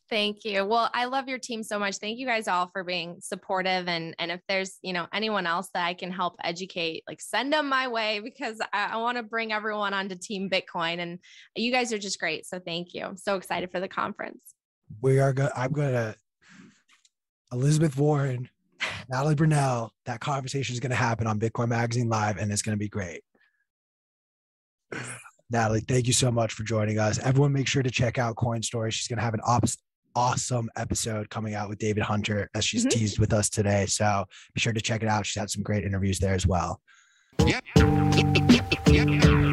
[0.09, 0.65] Thank you.
[0.65, 1.95] Well, I love your team so much.
[1.95, 3.87] Thank you guys all for being supportive.
[3.87, 7.51] And and if there's you know anyone else that I can help educate, like send
[7.51, 10.99] them my way because I, I want to bring everyone onto Team Bitcoin.
[10.99, 11.19] And
[11.55, 12.45] you guys are just great.
[12.45, 13.05] So thank you.
[13.05, 14.41] I'm so excited for the conference.
[15.01, 15.51] We are going.
[15.55, 16.15] I'm gonna
[17.51, 18.49] Elizabeth Warren
[19.09, 22.75] Natalie Brunell, that conversation is going to happen on Bitcoin Magazine Live, and it's going
[22.75, 23.21] to be great.
[25.49, 27.19] Natalie, thank you so much for joining us.
[27.19, 28.91] Everyone, make sure to check out Coin Story.
[28.91, 29.65] She's going to have an op-
[30.15, 32.89] awesome episode coming out with David Hunter as she's Mhm.
[32.91, 33.86] teased with us today.
[33.86, 35.25] So be sure to check it out.
[35.25, 36.82] She's had some great interviews there as well.
[37.45, 37.63] Yep.
[37.77, 38.88] Yep.
[38.88, 39.50] Yep.